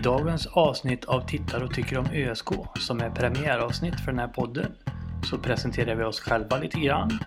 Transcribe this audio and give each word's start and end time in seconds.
I 0.00 0.02
dagens 0.02 0.46
avsnitt 0.46 1.04
av 1.04 1.20
Tittar 1.20 1.62
och 1.62 1.74
tycker 1.74 1.98
om 1.98 2.06
ÖSK, 2.12 2.48
som 2.78 3.00
är 3.00 3.10
premiäravsnitt 3.10 4.00
för 4.00 4.12
den 4.12 4.18
här 4.18 4.28
podden, 4.28 4.72
så 5.30 5.38
presenterar 5.38 5.94
vi 5.94 6.04
oss 6.04 6.20
själva 6.20 6.58
lite 6.58 6.80
grann. 6.80 7.18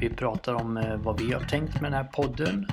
Vi 0.00 0.10
pratar 0.10 0.54
om 0.54 0.76
eh, 0.76 0.96
vad 0.96 1.20
vi 1.20 1.32
har 1.32 1.40
tänkt 1.40 1.80
med 1.80 1.92
den 1.92 2.04
här 2.04 2.10
podden. 2.12 2.66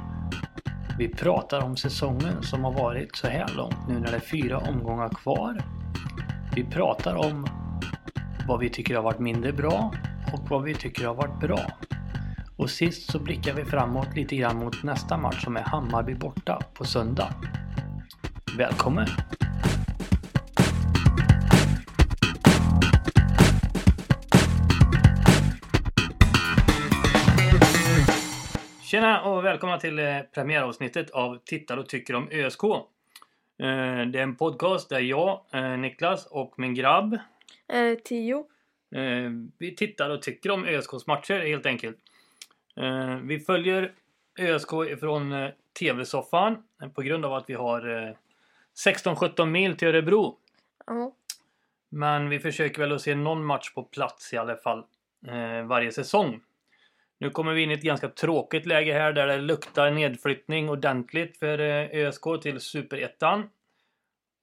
Vi 0.97 1.07
pratar 1.07 1.61
om 1.63 1.77
säsongen 1.77 2.43
som 2.43 2.63
har 2.63 2.71
varit 2.71 3.15
så 3.15 3.27
här 3.27 3.47
långt 3.55 3.87
nu 3.87 3.99
när 3.99 4.11
det 4.11 4.15
är 4.17 4.19
fyra 4.19 4.57
omgångar 4.57 5.09
kvar. 5.09 5.61
Vi 6.55 6.63
pratar 6.63 7.15
om 7.15 7.47
vad 8.47 8.59
vi 8.59 8.69
tycker 8.69 8.95
har 8.95 9.03
varit 9.03 9.19
mindre 9.19 9.53
bra 9.53 9.93
och 10.33 10.49
vad 10.49 10.63
vi 10.63 10.73
tycker 10.73 11.07
har 11.07 11.15
varit 11.15 11.39
bra. 11.39 11.71
Och 12.57 12.69
sist 12.69 13.11
så 13.11 13.19
blickar 13.19 13.53
vi 13.53 13.65
framåt 13.65 14.15
lite 14.15 14.35
grann 14.35 14.57
mot 14.57 14.83
nästa 14.83 15.17
match 15.17 15.43
som 15.43 15.57
är 15.57 15.63
Hammarby 15.63 16.15
borta 16.15 16.59
på 16.73 16.85
söndag. 16.85 17.33
Välkommen! 18.57 19.07
Tjena 28.87 29.21
och 29.21 29.45
välkomna 29.45 29.77
till 29.79 29.99
eh, 29.99 30.21
premiäravsnittet 30.33 31.09
av 31.09 31.37
Tittar 31.45 31.77
och 31.77 31.89
tycker 31.89 32.15
om 32.15 32.29
ÖSK. 32.31 32.63
Eh, 32.63 32.77
Det 34.07 34.19
är 34.19 34.23
en 34.23 34.35
podcast 34.35 34.89
där 34.89 34.99
jag, 34.99 35.41
eh, 35.51 35.77
Niklas 35.77 36.25
och 36.25 36.53
min 36.59 36.73
grabb 36.73 37.19
Eh, 37.67 37.97
tio. 38.03 38.45
Eh, 38.95 39.31
vi 39.57 39.75
tittar 39.75 40.09
och 40.09 40.21
tycker 40.21 40.51
om 40.51 40.65
ÖSKs 40.65 41.07
matcher 41.07 41.39
helt 41.39 41.65
enkelt. 41.65 41.97
Eh, 42.75 43.15
vi 43.15 43.39
följer 43.39 43.91
ÖSK 44.39 44.73
ifrån 44.89 45.31
eh, 45.31 45.49
TV-soffan 45.79 46.63
eh, 46.81 46.89
på 46.89 47.01
grund 47.01 47.25
av 47.25 47.33
att 47.33 47.49
vi 47.49 47.53
har 47.53 48.07
eh, 48.07 48.13
16-17 48.87 49.45
mil 49.45 49.77
till 49.77 49.87
Örebro. 49.87 50.37
Ja. 50.85 51.11
Men 51.89 52.29
vi 52.29 52.39
försöker 52.39 52.81
väl 52.81 52.91
att 52.91 53.01
se 53.01 53.15
någon 53.15 53.45
match 53.45 53.73
på 53.73 53.83
plats 53.83 54.33
i 54.33 54.37
alla 54.37 54.55
fall 54.55 54.83
eh, 55.27 55.63
varje 55.65 55.91
säsong. 55.91 56.41
Nu 57.19 57.29
kommer 57.29 57.53
vi 57.53 57.61
in 57.63 57.71
i 57.71 57.73
ett 57.73 57.81
ganska 57.81 58.09
tråkigt 58.09 58.65
läge 58.65 58.93
här 58.93 59.13
där 59.13 59.27
det 59.27 59.37
luktar 59.37 59.91
nedflyttning 59.91 60.69
ordentligt 60.69 61.37
för 61.37 61.59
eh, 61.59 62.05
ÖSK 62.07 62.23
till 62.41 62.59
Superettan. 62.59 63.49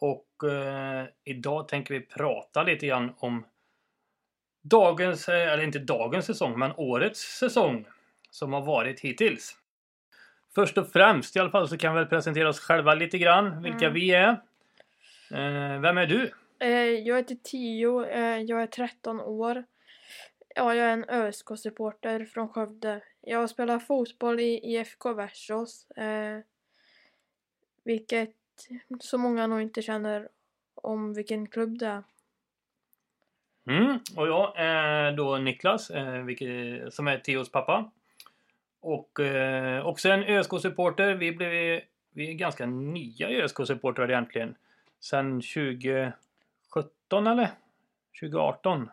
Och 0.01 0.51
eh, 0.51 1.05
idag 1.25 1.69
tänker 1.69 1.95
vi 1.95 2.01
prata 2.01 2.63
lite 2.63 2.87
grann 2.87 3.15
om 3.19 3.45
dagens, 4.63 5.29
eh, 5.29 5.53
eller 5.53 5.63
inte 5.65 5.79
dagens 5.79 6.27
säsong, 6.27 6.59
men 6.59 6.73
årets 6.77 7.21
säsong 7.39 7.87
som 8.31 8.53
har 8.53 8.61
varit 8.63 9.01
hittills. 9.01 9.57
Först 10.55 10.79
och 10.79 10.93
främst 10.93 11.37
i 11.37 11.39
alla 11.39 11.51
fall 11.51 11.69
så 11.69 11.77
kan 11.77 11.95
vi 11.95 12.01
väl 12.01 12.09
presentera 12.09 12.49
oss 12.49 12.61
själva 12.61 12.95
lite 12.95 13.19
grann, 13.19 13.63
vilka 13.63 13.87
Mm. 13.87 13.95
vi 13.95 14.11
är. 14.11 14.29
Eh, 15.31 15.81
vem 15.81 15.99
är 15.99 16.07
du? 16.07 16.33
Eh, 16.61 16.71
jag 16.79 17.17
heter 17.17 17.37
Tio. 17.45 18.07
Jag 18.39 18.63
är 18.63 18.67
13 18.67 19.21
år. 19.21 19.65
Ja, 20.57 20.75
jag 20.75 20.87
är 20.87 20.93
en 20.93 21.05
ÖSK-supporter 21.09 22.25
från 22.25 22.49
Skövde. 22.49 23.01
Jag 23.21 23.51
spelar 23.51 23.79
fotboll 23.79 24.41
i 24.41 24.61
IFK 24.63 25.13
Versos. 25.13 25.91
Eh, 25.91 26.39
vilket 27.85 28.35
så 29.01 29.19
många 29.19 29.47
nog 29.47 29.61
inte 29.61 29.83
känner 29.83 30.29
om 30.75 31.15
vilken 31.15 31.47
klubb 31.47 31.79
det 31.79 31.87
är. 31.87 32.03
Mm, 33.67 33.99
och 34.17 34.29
jag 34.29 34.53
är 34.57 35.13
då 35.13 35.39
Niklas, 35.39 35.91
eh, 35.91 36.23
vilket, 36.23 36.95
som 36.95 37.09
är 37.09 37.19
Theos 37.19 37.53
pappa. 37.53 37.91
Och 38.81 39.21
eh, 39.21 39.87
också 39.87 40.09
en 40.09 40.25
ÖSK-supporter. 40.25 41.15
Vi, 41.15 41.33
blev, 41.33 41.81
vi 42.11 42.31
är 42.31 42.35
ganska 42.35 42.67
nya 42.67 43.29
ÖSK-supportrar 43.29 44.11
egentligen. 44.11 44.55
Sen 45.01 45.41
2017 45.41 47.27
eller? 47.27 47.51
2018? 48.21 48.91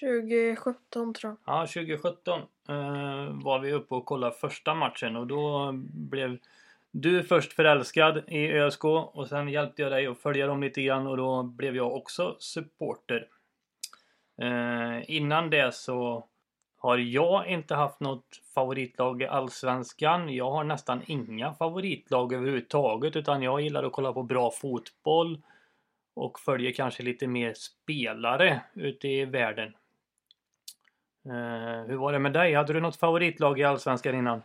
2017 0.00 1.14
tror 1.14 1.36
jag. 1.44 1.54
Ja, 1.54 1.66
2017 1.66 2.40
eh, 2.68 3.44
var 3.44 3.58
vi 3.58 3.72
uppe 3.72 3.94
och 3.94 4.06
kollade 4.06 4.36
första 4.36 4.74
matchen 4.74 5.16
och 5.16 5.26
då 5.26 5.70
blev 5.92 6.38
du 6.90 7.22
först 7.22 7.52
förälskad 7.52 8.22
i 8.28 8.52
ÖSK 8.52 8.84
och 8.84 9.28
sen 9.28 9.48
hjälpte 9.48 9.82
jag 9.82 9.92
dig 9.92 10.06
att 10.06 10.18
följa 10.18 10.46
dem 10.46 10.62
lite 10.62 10.82
grann 10.82 11.06
och 11.06 11.16
då 11.16 11.42
blev 11.42 11.76
jag 11.76 11.94
också 11.96 12.36
supporter. 12.38 13.28
Eh, 14.42 15.10
innan 15.10 15.50
det 15.50 15.74
så 15.74 16.28
har 16.78 16.98
jag 16.98 17.46
inte 17.46 17.74
haft 17.74 18.00
något 18.00 18.40
favoritlag 18.54 19.22
i 19.22 19.26
Allsvenskan. 19.26 20.34
Jag 20.34 20.50
har 20.50 20.64
nästan 20.64 21.02
inga 21.06 21.54
favoritlag 21.54 22.32
överhuvudtaget 22.32 23.16
utan 23.16 23.42
jag 23.42 23.60
gillar 23.60 23.84
att 23.84 23.92
kolla 23.92 24.12
på 24.12 24.22
bra 24.22 24.50
fotboll 24.50 25.42
och 26.14 26.40
följer 26.40 26.72
kanske 26.72 27.02
lite 27.02 27.26
mer 27.26 27.54
spelare 27.54 28.60
ute 28.74 29.08
i 29.08 29.24
världen. 29.24 29.74
Eh, 31.26 31.86
hur 31.86 31.96
var 31.96 32.12
det 32.12 32.18
med 32.18 32.32
dig? 32.32 32.54
Hade 32.54 32.72
du 32.72 32.80
något 32.80 32.96
favoritlag 32.96 33.60
i 33.60 33.64
Allsvenskan 33.64 34.14
innan? 34.14 34.42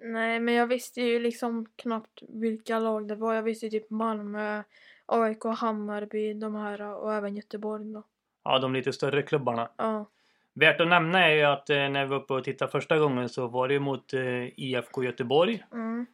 Nej, 0.00 0.40
men 0.40 0.54
jag 0.54 0.66
visste 0.66 1.00
ju 1.00 1.18
liksom 1.18 1.66
knappt 1.76 2.22
vilka 2.28 2.78
lag 2.78 3.08
det 3.08 3.14
var. 3.14 3.34
Jag 3.34 3.42
visste 3.42 3.70
typ 3.70 3.90
Malmö, 3.90 4.62
AIK, 5.06 5.44
Hammarby, 5.44 6.34
de 6.34 6.54
här 6.54 6.80
och 6.82 7.14
även 7.14 7.36
Göteborg 7.36 7.92
då. 7.92 8.02
Ja, 8.44 8.58
de 8.58 8.72
lite 8.72 8.92
större 8.92 9.22
klubbarna. 9.22 9.68
Ja. 9.76 10.06
Värt 10.54 10.80
att 10.80 10.88
nämna 10.88 11.24
är 11.24 11.34
ju 11.34 11.42
att 11.42 11.70
eh, 11.70 11.76
när 11.76 12.04
vi 12.04 12.10
var 12.10 12.16
uppe 12.16 12.34
och 12.34 12.44
tittade 12.44 12.70
första 12.70 12.98
gången 12.98 13.28
så 13.28 13.46
var 13.46 13.68
det 13.68 13.74
ju 13.74 13.80
mot 13.80 14.14
eh, 14.14 14.60
IFK 14.60 15.04
Göteborg. 15.04 15.64
Mm. 15.72 16.06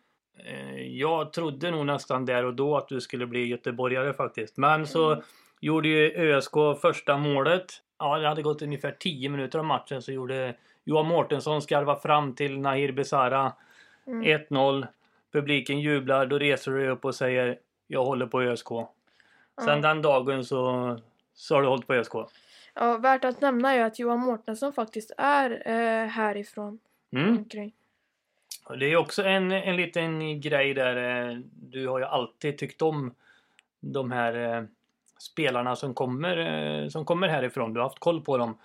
Jag 0.89 1.33
trodde 1.33 1.71
nog 1.71 1.87
nästan 1.87 2.25
där 2.25 2.45
och 2.45 2.55
då 2.55 2.77
att 2.77 2.89
du 2.89 3.01
skulle 3.01 3.27
bli 3.27 3.47
göteborgare 3.47 4.13
faktiskt. 4.13 4.57
Men 4.57 4.87
så 4.87 5.13
Mm. 5.13 5.25
Gjorde 5.61 5.89
ju 5.89 6.13
ÖSK 6.17 6.53
första 6.83 7.17
målet. 7.17 7.83
Ja, 7.99 8.19
det 8.19 8.29
hade 8.29 8.43
gått 8.43 8.63
ungefär 8.63 8.93
10 8.99 9.29
minuter 9.29 9.59
av 9.59 9.65
matchen 9.65 10.03
så 10.03 10.13
gjorde 10.13 10.55
Johan 10.85 11.07
Mårtensson 11.07 11.63
skarva 11.63 11.97
fram 12.01 12.35
till 12.35 12.59
Nahir 12.61 12.93
Besara. 12.93 13.53
Mm. 14.07 14.25
1-0. 14.51 14.87
Publiken 15.33 15.81
jublar. 15.81 16.27
Då 16.27 16.39
reser 16.39 16.73
du 16.73 16.89
upp 16.89 17.05
och 17.05 17.15
säger 17.15 17.59
Jag 17.87 18.05
håller 18.05 18.27
på 18.27 18.43
ÖSK. 18.43 18.69
Sen 18.69 18.87
Ja. 19.69 19.77
den 19.77 20.03
dagen 20.03 20.45
så, 20.45 20.97
så 21.35 21.55
har 21.55 21.63
du 21.63 21.69
hållit 21.69 21.87
på 21.87 21.95
ÖSK. 21.95 22.13
Ja, 22.75 22.97
värt 22.99 23.25
att 23.25 23.41
nämna 23.41 23.75
är 23.75 23.85
att 23.85 23.99
Johan 23.99 24.21
Mårtensson 24.21 24.73
faktiskt 24.73 25.13
är 25.19 25.51
eh, 25.67 26.07
härifrån. 26.09 26.79
Mm. 27.13 27.39
Omkring. 27.39 27.73
Det 28.79 28.87
är 28.93 28.97
också 28.97 29.23
en, 29.23 29.53
en 29.53 29.77
liten 29.77 30.41
grej 30.41 30.75
där. 30.75 31.29
eh, 31.31 31.37
Du 31.53 31.89
har 31.89 31.99
ju 31.99 32.05
alltid 32.05 32.59
tyckt 32.59 32.83
om 32.83 33.15
de 33.81 34.11
här 34.11 34.57
eh, 34.57 34.65
spelarna 35.21 35.77
som 35.77 35.95
kommer, 35.95 36.37
eh, 36.83 36.89
som 36.89 37.05
kommer 37.05 37.29
härifrån. 37.29 37.75
Du 37.75 37.81
har 37.81 37.85
haft 37.85 37.99
koll 37.99 38.21
på 38.25 38.39
dem. 38.39 38.59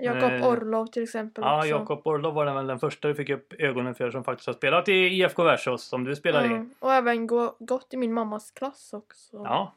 Jakob 0.00 0.32
Eh, 0.32 0.48
Orlov 0.48 0.86
till 0.86 1.02
exempel 1.02 1.44
Ja, 1.44 1.58
också. 1.58 1.68
Jakob 1.68 2.06
Orlov 2.06 2.34
var 2.34 2.46
den 2.46 2.54
väl 2.54 2.66
den 2.66 2.78
första 2.78 3.08
du 3.08 3.14
fick 3.14 3.30
upp 3.30 3.52
ögonen 3.58 3.94
för 3.94 4.10
som 4.10 4.24
faktiskt 4.24 4.46
har 4.46 4.54
spelat 4.54 4.88
i 4.88 4.92
IFK 4.92 5.44
Versos 5.44 5.84
som 5.84 6.04
du 6.04 6.16
spelar 6.16 6.44
i. 6.44 6.46
Mm. 6.46 6.70
Och 6.78 6.92
även 6.92 7.26
gå, 7.26 7.56
gått 7.58 7.94
i 7.94 7.96
min 7.96 8.12
mammas 8.12 8.50
klass 8.50 8.92
också. 8.92 9.36
Ja, 9.44 9.72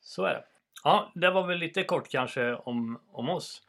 så 0.00 0.24
är 0.24 0.34
det. 0.34 0.44
Ja, 0.84 1.10
det 1.14 1.30
var 1.30 1.46
väl 1.46 1.58
lite 1.58 1.84
kort 1.84 2.08
kanske 2.08 2.54
om, 2.54 2.98
om 3.12 3.28
oss. 3.28 3.62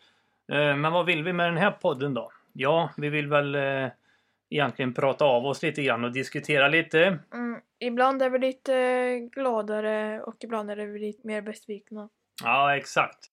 Eh, 0.51 0.75
men 0.75 0.91
vad 0.91 1.05
vill 1.05 1.23
vi 1.23 1.33
med 1.33 1.47
den 1.47 1.57
här 1.57 1.71
podden 1.71 2.13
då? 2.13 2.31
Ja, 2.53 2.89
vi 2.97 3.09
vill 3.09 3.27
väl 3.27 3.55
egentligen 4.51 4.93
prata 4.93 5.25
av 5.25 5.45
oss 5.45 5.63
lite 5.63 5.83
grann 5.83 6.03
och 6.03 6.11
diskutera 6.11 6.67
lite. 6.67 7.19
Mm. 7.33 7.61
Ibland 7.79 8.21
är 8.21 8.29
vi 8.29 8.39
lite 8.39 8.75
eh, 8.75 9.17
gladare 9.17 10.21
och 10.21 10.35
ibland 10.39 10.71
är 10.71 10.75
vi 10.75 10.99
lite 10.99 11.27
mer 11.27 11.41
besvikna. 11.41 12.09
Ja, 12.43 12.77
exakt. 12.77 13.25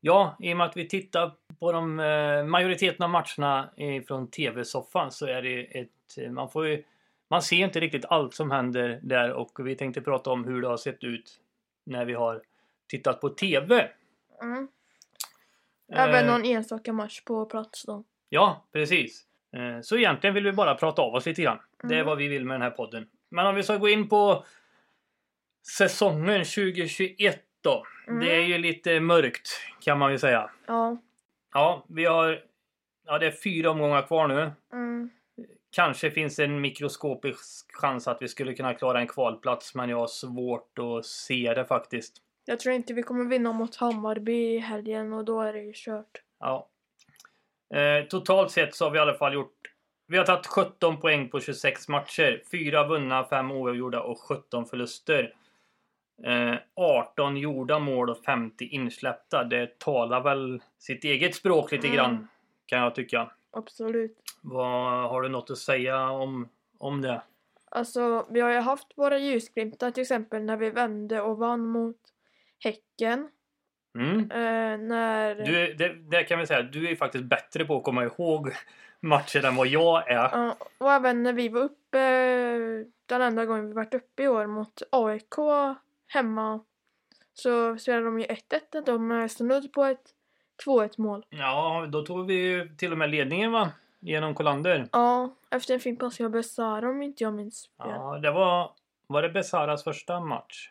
Ja, 0.00 0.36
i 0.40 0.52
och 0.52 0.56
med 0.56 0.66
att 0.66 0.76
vi 0.76 0.88
tittar 0.88 1.32
på 1.60 1.72
de 1.72 2.00
eh, 2.00 2.44
majoriteten 2.44 3.04
av 3.04 3.10
matcherna 3.10 3.70
från 4.06 4.30
TV-soffan 4.30 5.10
så 5.10 5.26
är 5.26 5.42
det 5.42 5.80
ett... 5.80 6.30
Man 6.30 6.50
får 6.50 6.66
ju... 6.66 6.84
Man 7.30 7.42
ser 7.42 7.56
inte 7.56 7.80
riktigt 7.80 8.04
allt 8.04 8.34
som 8.34 8.50
händer 8.50 9.00
där 9.02 9.32
och 9.32 9.66
vi 9.66 9.76
tänkte 9.76 10.00
prata 10.00 10.30
om 10.30 10.44
hur 10.44 10.62
det 10.62 10.68
har 10.68 10.76
sett 10.76 11.04
ut 11.04 11.40
när 11.84 12.04
vi 12.04 12.14
har 12.14 12.42
tittat 12.88 13.20
på 13.20 13.28
TV. 13.28 13.88
Mm. 14.42 14.68
Även 15.92 16.24
Eh, 16.24 16.32
någon 16.32 16.44
enstaka 16.44 16.92
match 16.92 17.22
på 17.24 17.46
plats 17.46 17.84
då. 17.86 18.04
Ja, 18.28 18.64
precis. 18.72 19.26
Eh, 19.56 19.80
Så 19.82 19.96
egentligen 19.96 20.34
vill 20.34 20.44
vi 20.44 20.52
bara 20.52 20.74
prata 20.74 21.02
av 21.02 21.14
oss 21.14 21.26
lite 21.26 21.42
grann. 21.42 21.58
Det 21.82 21.94
är 21.94 21.98
Mm. 21.98 22.06
vad 22.06 22.18
vi 22.18 22.28
vill 22.28 22.44
med 22.44 22.54
den 22.54 22.62
här 22.62 22.70
podden. 22.70 23.06
Men 23.28 23.46
om 23.46 23.54
vi 23.54 23.62
ska 23.62 23.76
gå 23.76 23.88
in 23.88 24.08
på 24.08 24.44
säsongen 25.78 26.44
2021 26.44 27.40
då. 27.60 27.86
Mm. 28.08 28.20
Det 28.20 28.34
är 28.36 28.40
ju 28.42 28.58
lite 28.58 29.00
mörkt 29.00 29.48
kan 29.80 29.98
man 29.98 30.12
ju 30.12 30.18
säga. 30.18 30.50
Ja. 30.66 30.96
Ja, 31.54 31.84
vi 31.88 32.04
har... 32.04 32.40
Ja, 33.04 33.18
det 33.18 33.26
är 33.26 33.30
fyra 33.30 33.70
omgångar 33.70 34.02
kvar 34.02 34.28
nu. 34.28 34.50
Mm. 34.72 35.10
Kanske 35.70 36.10
finns 36.10 36.38
en 36.38 36.60
mikroskopisk 36.60 37.66
chans 37.72 38.08
att 38.08 38.22
vi 38.22 38.28
skulle 38.28 38.54
kunna 38.54 38.74
klara 38.74 39.00
en 39.00 39.06
kvalplats, 39.06 39.74
men 39.74 39.88
jag 39.88 39.96
har 39.96 40.06
svårt 40.06 40.78
att 40.78 41.06
se 41.06 41.54
det 41.54 41.64
faktiskt. 41.64 42.16
Jag 42.44 42.60
tror 42.60 42.74
inte 42.74 42.94
vi 42.94 43.02
kommer 43.02 43.24
vinna 43.24 43.52
mot 43.52 43.76
Hammarby 43.76 44.54
i 44.54 44.58
helgen 44.58 45.12
och 45.12 45.24
då 45.24 45.40
är 45.40 45.52
det 45.52 45.60
ju 45.60 45.72
kört. 45.74 46.22
Ja. 46.40 46.68
Eh, 47.72 48.04
totalt 48.08 48.50
sett 48.50 48.74
så 48.74 48.84
har 48.84 48.90
vi 48.90 48.98
i 48.98 49.00
alla 49.00 49.14
fall 49.14 49.34
gjort... 49.34 49.58
Vi 50.06 50.18
har 50.18 50.24
tagit 50.24 50.46
17 50.46 51.00
poäng 51.00 51.28
på 51.28 51.40
26 51.40 51.88
matcher. 51.88 52.42
4 52.50 52.86
vunna, 52.88 53.24
5 53.24 53.50
oavgjorda 53.50 54.00
och 54.02 54.20
17 54.20 54.66
förluster. 54.66 55.34
Eh, 56.24 56.54
18 56.74 57.36
gjorda 57.36 57.78
mål 57.78 58.10
och 58.10 58.24
50 58.24 58.64
insläppta. 58.64 59.44
Det 59.44 59.78
talar 59.78 60.20
väl 60.20 60.62
sitt 60.78 61.04
eget 61.04 61.34
språk 61.34 61.72
lite 61.72 61.86
Mm. 61.86 61.96
grann. 61.96 62.28
Kan 62.66 62.78
jag 62.78 62.94
tycka. 62.94 63.30
Absolut. 63.50 64.18
Vad, 64.42 65.10
har 65.10 65.22
du 65.22 65.28
något 65.28 65.50
att 65.50 65.58
säga 65.58 66.10
om, 66.10 66.48
om 66.78 67.00
det? 67.02 67.22
Alltså, 67.70 68.26
vi 68.30 68.40
har 68.40 68.50
ju 68.50 68.58
haft 68.58 68.86
våra 68.96 69.18
ljusglimtar 69.18 69.90
till 69.90 70.00
exempel 70.02 70.42
när 70.42 70.56
vi 70.56 70.70
vände 70.70 71.20
och 71.20 71.38
vann 71.38 71.66
mot 71.66 71.96
Häcken. 72.58 73.28
Mm? 73.94 74.18
Eh, 74.20 74.78
när... 74.88 75.34
Du, 75.34 75.60
är- 75.60 75.74
det, 75.74 75.94
det 75.94 76.24
kan 76.24 76.38
vi 76.38 76.46
säga, 76.46 76.62
du 76.62 76.90
är 76.90 76.96
faktiskt 76.96 77.24
bättre 77.24 77.64
på 77.64 77.76
att 77.76 77.84
komma 77.84 78.04
ihåg 78.04 78.52
matcher 79.00 79.44
än 79.44 79.56
vad 79.56 79.66
jag 79.66 80.10
är. 80.10 80.14
Ja, 80.14 80.56
och 80.78 80.92
även 80.92 81.22
när 81.22 81.32
vi 81.32 81.48
var 81.48 81.60
uppe, 81.60 81.98
den 83.06 83.22
enda 83.22 83.44
gången 83.46 83.66
vi 83.66 83.72
varit 83.72 83.94
uppe 83.94 84.22
i 84.22 84.28
år 84.28 84.46
mot 84.46 84.82
AIK 84.92 85.34
hemma 86.06 86.60
så 87.34 87.76
spelade 87.78 88.04
de 88.04 88.20
ju 88.20 88.26
1-1. 88.26 88.36
De 88.86 89.28
snudd 89.28 89.72
på 89.72 89.84
ett 89.84 90.04
2-1 90.66 90.90
mål. 90.96 91.24
Ja, 91.28 91.86
då 91.88 92.02
tog 92.02 92.26
vi 92.26 92.34
ju 92.34 92.68
till 92.76 92.92
och 92.92 92.98
med 92.98 93.10
ledningen 93.10 93.52
va? 93.52 93.70
Genom 94.00 94.34
Kolander. 94.34 94.88
Ja, 94.92 95.36
efter 95.50 95.74
en 95.74 95.80
fin 95.80 95.96
passning 95.96 96.26
av 96.26 96.32
Besara 96.32 96.88
om 96.90 97.02
inte 97.02 97.24
jag 97.24 97.34
minns 97.34 97.66
fel. 97.66 97.72
Ja. 97.90 98.14
Ja, 98.14 98.18
det 98.18 98.30
var... 98.30 98.70
Var 99.06 99.22
det 99.22 99.28
Besaras 99.28 99.84
första 99.84 100.20
match? 100.20 100.70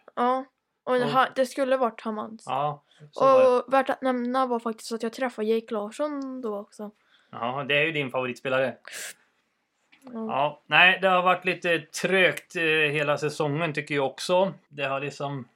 Och 0.84 0.96
Mm. 0.96 1.10
ha, 1.10 1.28
det 1.36 1.46
skulle 1.46 1.78
varit 1.78 2.02
Hamans. 2.02 2.44
Ja, 2.48 2.84
så 3.12 3.24
var 3.26 3.40
det. 3.42 3.48
och 3.48 3.74
värt 3.74 3.90
att 3.90 4.02
nämna 4.02 4.46
var 4.46 4.60
faktiskt 4.60 4.92
att 4.92 5.04
jag 5.04 5.14
träffade 5.14 5.48
Jake 5.48 5.74
Larsson 5.74 6.42
då 6.42 6.58
också. 6.58 6.92
Ja, 7.32 7.66
det 7.68 7.78
är 7.78 7.84
ju 7.86 7.92
din 7.92 8.12
favoritspelare. 8.12 8.78
Ja. 10.04 10.12
Ja, 10.14 10.62
nej, 10.66 11.00
det 11.02 11.08
har 11.08 11.22
varit 11.22 11.46
lite 11.46 11.80
trögt 11.80 12.56
eh, 12.56 12.62
hela 12.64 13.18
säsongen 13.18 13.74
tycker 13.74 13.96
jag 13.96 14.06
också. 14.06 14.54
Det 14.70 14.84
har 14.84 15.00
liksom... 15.00 15.48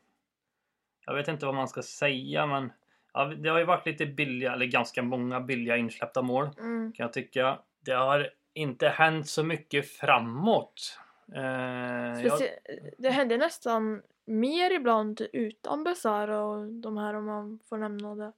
Jag 1.05 1.13
vet 1.15 1.27
inte 1.27 1.45
vad 1.45 1.55
man 1.55 1.67
ska 1.67 1.81
säga, 1.81 2.45
men... 2.45 2.71
Ja, 3.13 3.25
det 3.25 3.49
har 3.49 3.59
ju 3.59 3.65
varit 3.65 3.85
lite 3.85 4.05
billiga, 4.05 4.53
eller 4.53 4.65
ganska 4.65 5.01
många 5.03 5.39
billiga 5.39 5.77
insläppta 5.77 6.21
mål. 6.21 6.49
Mm. 6.59 6.93
kan 6.95 7.03
jag 7.03 7.13
tycka. 7.13 7.59
Det 7.81 7.91
har 7.93 8.29
inte 8.53 8.89
hänt 8.89 9.27
så 9.29 9.43
mycket 9.43 9.91
framåt. 9.91 10.99
Eh, 11.35 11.41
jag, 11.43 12.15
Specie- 12.17 12.93
Det 12.97 13.09
hände 13.09 13.37
nästan 13.37 14.01
mer 14.25 14.71
ibland 14.71 15.21
utan 15.33 15.83
Besara 15.83 16.43
och 16.43 16.65
de 16.67 16.97
här 16.97 17.13
om 17.13 17.25
man 17.25 17.59
får 17.69 17.77
nämna 17.77 18.15
det. 18.15 18.31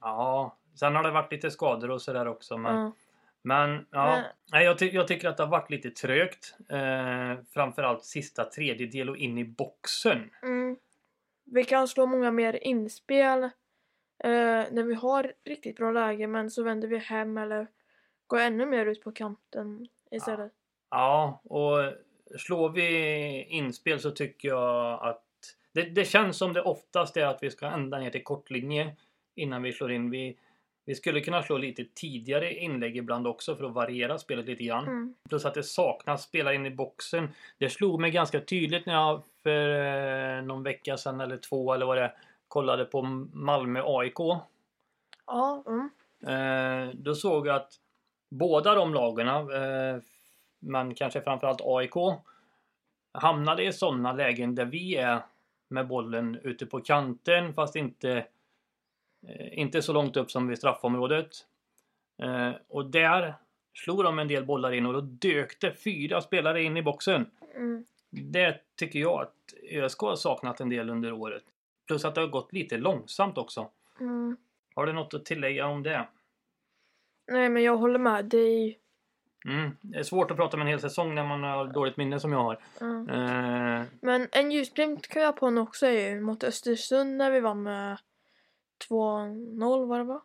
ja, 0.00 0.56
sen 0.74 0.96
har 0.96 1.02
det 1.02 1.10
varit 1.10 1.32
lite 1.32 1.50
skador 1.50 1.90
och 1.90 2.02
sådär 2.02 2.28
också. 2.28 2.56
Men, 2.58 2.74
Ja. 2.76 2.92
men 3.42 3.86
ja, 3.90 4.22
nej, 4.52 4.64
jag, 4.64 4.78
ty- 4.78 4.90
jag 4.90 5.08
tycker 5.08 5.28
att 5.28 5.36
det 5.36 5.42
har 5.42 5.50
varit 5.50 5.70
lite 5.70 5.90
trögt. 5.90 6.54
Eh, 6.68 7.44
framförallt 7.50 8.04
sista 8.04 8.44
tredjedel 8.44 9.10
och 9.10 9.16
in 9.16 9.38
i 9.38 9.44
boxen. 9.44 10.30
Mm. 10.42 10.76
Vi 11.44 11.64
kan 11.64 11.88
slå 11.88 12.06
många 12.06 12.30
mer 12.30 12.52
inspel 12.66 13.42
eh, 13.42 13.50
när 14.70 14.82
vi 14.82 14.94
har 14.94 15.32
riktigt 15.44 15.76
bra 15.76 15.90
läge 15.90 16.26
men 16.26 16.50
så 16.50 16.62
vänder 16.62 16.88
vi 16.88 16.98
hem 16.98 17.38
eller 17.38 17.66
går 18.26 18.38
ännu 18.40 18.66
mer 18.66 18.86
ut 18.86 19.02
på 19.02 19.12
kanten 19.12 19.88
istället. 20.10 20.52
Ja, 20.90 21.40
och 21.44 21.92
slår 22.38 22.68
vi 22.70 23.42
inspel 23.44 24.00
så 24.00 24.10
tycker 24.10 24.48
jag 24.48 25.02
att 25.08 25.24
det, 25.72 25.82
det 25.82 26.04
känns 26.04 26.36
som 26.36 26.52
det 26.52 26.62
oftast 26.62 27.16
är 27.16 27.26
att 27.26 27.42
vi 27.42 27.50
ska 27.50 27.66
ända 27.66 27.98
ner 27.98 28.10
till 28.10 28.24
kortlinje 28.24 28.96
innan 29.34 29.62
vi 29.62 29.72
slår 29.72 29.92
in. 29.92 30.10
Vi, 30.10 30.36
vi 30.84 30.94
skulle 30.94 31.20
kunna 31.20 31.42
slå 31.42 31.58
lite 31.58 31.84
tidigare 31.94 32.54
inlägg 32.54 32.96
ibland 32.96 33.26
också 33.26 33.56
för 33.56 33.64
att 33.64 33.72
variera 33.72 34.18
spelet 34.18 34.46
lite 34.46 34.64
grann. 34.64 34.84
Mm. 34.84 35.14
Plus 35.28 35.44
att 35.44 35.54
det 35.54 35.62
saknas 35.62 36.22
spelare 36.22 36.54
in 36.54 36.66
i 36.66 36.70
boxen. 36.70 37.28
Det 37.58 37.70
slog 37.70 38.00
mig 38.00 38.10
ganska 38.10 38.40
tydligt 38.40 38.86
när 38.86 38.94
jag 38.94 39.22
för 39.42 39.68
eh, 40.38 40.42
någon 40.42 40.62
vecka 40.62 40.96
sedan 40.96 41.20
eller 41.20 41.36
två 41.36 41.74
eller 41.74 41.86
vad 41.86 41.96
det 41.96 42.04
är, 42.04 42.14
kollade 42.48 42.84
på 42.84 43.02
Malmö 43.32 43.82
AIK. 43.84 44.18
Ja, 45.26 45.64
mm. 45.66 45.90
Eh, 46.26 46.94
då 46.94 47.14
såg 47.14 47.46
jag 47.46 47.56
att 47.56 47.72
båda 48.30 48.74
de 48.74 48.94
lagen, 48.94 49.28
eh, 49.28 50.02
men 50.58 50.94
kanske 50.94 51.20
framförallt 51.20 51.60
AIK, 51.64 51.94
hamnade 53.12 53.64
i 53.64 53.72
sådana 53.72 54.12
lägen 54.12 54.54
där 54.54 54.64
vi 54.64 54.96
är 54.96 55.20
med 55.70 55.88
bollen 55.88 56.38
ute 56.42 56.66
på 56.66 56.80
kanten 56.80 57.54
fast 57.54 57.76
inte, 57.76 58.26
eh, 59.28 59.58
inte 59.58 59.82
så 59.82 59.92
långt 59.92 60.16
upp 60.16 60.30
som 60.30 60.48
vid 60.48 60.58
straffområdet. 60.58 61.30
Eh, 62.22 62.52
och 62.68 62.90
där 62.90 63.34
slog 63.74 64.04
de 64.04 64.18
en 64.18 64.28
del 64.28 64.44
bollar 64.44 64.72
in 64.72 64.86
och 64.86 64.92
då 64.92 65.00
dök 65.00 65.60
det 65.60 65.74
fyra 65.74 66.20
spelare 66.20 66.62
in 66.62 66.76
i 66.76 66.82
boxen. 66.82 67.30
Mm. 67.54 67.84
Det 68.10 68.60
tycker 68.76 68.98
jag 68.98 69.20
att 69.20 69.54
ÖSK 69.70 70.00
har 70.00 70.16
saknat 70.16 70.60
en 70.60 70.68
del 70.68 70.90
under 70.90 71.12
året. 71.12 71.42
Plus 71.86 72.04
att 72.04 72.14
det 72.14 72.20
har 72.20 72.28
gått 72.28 72.52
lite 72.52 72.76
långsamt 72.76 73.38
också. 73.38 73.70
Mm. 74.00 74.36
Har 74.74 74.86
du 74.86 74.92
något 74.92 75.14
att 75.14 75.24
tillägga 75.24 75.66
om 75.66 75.82
det? 75.82 76.08
Nej 77.26 77.48
men 77.48 77.62
jag 77.62 77.76
håller 77.76 77.98
med 77.98 78.24
dig. 78.24 78.78
Mm. 79.44 79.76
Det 79.80 79.98
är 79.98 80.02
svårt 80.02 80.30
att 80.30 80.36
prata 80.36 80.56
om 80.56 80.60
en 80.60 80.66
hel 80.66 80.80
säsong 80.80 81.14
när 81.14 81.24
man 81.24 81.42
har 81.42 81.66
dåligt 81.66 81.96
minne 81.96 82.20
som 82.20 82.32
jag 82.32 82.42
har. 82.42 82.58
Mm. 82.80 83.08
Eh, 83.08 83.86
Men 84.00 84.28
en 84.32 84.50
ljusglimt 84.50 85.08
kan 85.08 85.22
jag 85.22 85.36
på 85.36 85.50
nu 85.50 85.60
också 85.60 85.86
är 85.86 86.10
ju 86.10 86.20
mot 86.20 86.44
Östersund 86.44 87.16
när 87.16 87.30
vi 87.30 87.40
vann 87.40 87.62
med 87.62 87.98
2-0 88.88 89.86
var 89.86 89.98
det 89.98 90.04
va? 90.04 90.22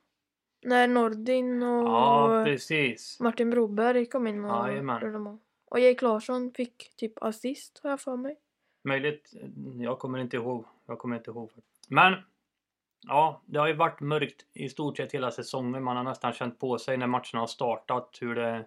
När 0.61 0.87
Nordin 0.87 1.63
och 1.63 1.87
ja, 1.87 2.43
precis. 2.45 3.19
Martin 3.19 3.49
Broberg 3.49 4.05
kom 4.05 4.27
in 4.27 4.45
och 4.45 4.73
gjorde 4.73 5.19
mål. 5.19 5.37
Och 5.65 5.79
Jake 5.79 6.05
Larsson 6.05 6.51
fick 6.51 6.95
typ 6.95 7.23
assist 7.23 7.79
har 7.83 7.89
jag 7.89 8.01
för 8.01 8.17
mig. 8.17 8.37
Möjligt. 8.83 9.33
Jag 9.79 9.99
kommer 9.99 10.19
inte 10.19 10.37
ihåg. 10.37 10.65
Jag 10.85 10.99
kommer 10.99 11.15
inte 11.15 11.31
ihåg. 11.31 11.51
Men 11.89 12.13
ja, 13.07 13.41
det 13.45 13.59
har 13.59 13.67
ju 13.67 13.73
varit 13.73 13.99
mörkt 13.99 14.45
i 14.53 14.69
stort 14.69 14.97
sett 14.97 15.11
hela 15.11 15.31
säsongen. 15.31 15.83
Man 15.83 15.97
har 15.97 16.03
nästan 16.03 16.33
känt 16.33 16.59
på 16.59 16.77
sig 16.77 16.97
när 16.97 17.07
matcherna 17.07 17.39
har 17.39 17.47
startat 17.47 18.17
hur 18.21 18.35
det, 18.35 18.65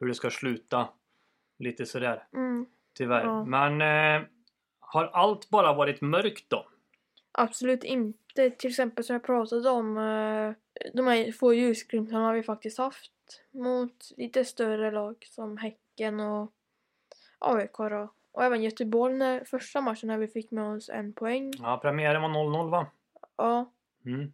hur 0.00 0.06
det 0.06 0.14
ska 0.14 0.30
sluta. 0.30 0.88
Lite 1.58 1.86
sådär, 1.86 2.26
Mm. 2.32 2.66
tyvärr. 2.94 3.24
Ja. 3.24 3.44
Men 3.44 3.80
eh, 4.22 4.26
har 4.80 5.04
allt 5.06 5.50
bara 5.50 5.72
varit 5.72 6.00
mörkt 6.00 6.50
då? 6.50 6.66
Absolut 7.32 7.84
inte. 7.84 8.50
Till 8.50 8.70
exempel 8.70 9.04
som 9.04 9.14
jag 9.14 9.22
pratade 9.22 9.70
om. 9.70 9.98
eh, 9.98 10.52
De 10.94 11.06
här 11.06 11.32
få 11.32 11.54
ljusglimtarna 11.54 12.26
har 12.26 12.34
vi 12.34 12.42
faktiskt 12.42 12.78
haft 12.78 13.12
mot 13.50 14.10
lite 14.16 14.44
större 14.44 14.90
lag 14.90 15.16
som 15.30 15.56
Häcken 15.56 16.20
och 16.20 16.52
AIK 17.38 17.76
då. 17.78 18.14
Och 18.32 18.44
även 18.44 18.62
Göteborg 18.62 19.14
när, 19.14 19.44
första 19.44 19.80
matchen 19.80 20.06
när 20.06 20.18
vi 20.18 20.28
fick 20.28 20.50
med 20.50 20.64
oss 20.64 20.88
en 20.88 21.12
poäng. 21.12 21.52
Ja, 21.58 21.78
premiären 21.82 22.22
var 22.22 22.28
0-0 22.28 22.70
va? 22.70 22.86
Ja, 23.36 23.72
Mm. 24.06 24.32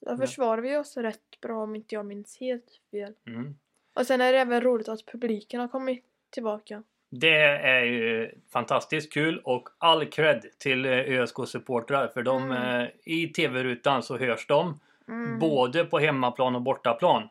där 0.00 0.10
Ja. 0.10 0.16
försvarar 0.16 0.62
vi 0.62 0.76
oss 0.76 0.96
rätt 0.96 1.40
bra 1.40 1.62
om 1.62 1.76
inte 1.76 1.94
jag 1.94 2.06
minns 2.06 2.40
helt 2.40 2.80
fel. 2.90 3.14
Mm. 3.26 3.54
Och 3.94 4.06
sen 4.06 4.20
är 4.20 4.32
det 4.32 4.38
även 4.38 4.60
roligt 4.60 4.88
att 4.88 5.06
publiken 5.06 5.60
har 5.60 5.68
kommit 5.68 6.04
tillbaka. 6.30 6.82
Det 7.10 7.38
är 7.44 7.82
ju 7.84 8.30
fantastiskt 8.52 9.12
kul 9.12 9.40
och 9.44 9.68
all 9.78 10.06
cred 10.06 10.44
till 10.58 10.84
eh, 10.84 10.90
ÖSK-supportrar 10.92 12.08
för 12.08 12.22
de 12.22 12.42
Mm. 12.50 12.80
eh, 12.80 12.88
i 13.04 13.28
TV-rutan 13.28 14.02
så 14.02 14.16
hörs 14.18 14.46
de 14.46 14.80
Mm. 15.08 15.38
både 15.38 15.84
på 15.84 15.98
hemmaplan 15.98 16.54
och 16.54 16.62
bortaplan. 16.62 17.28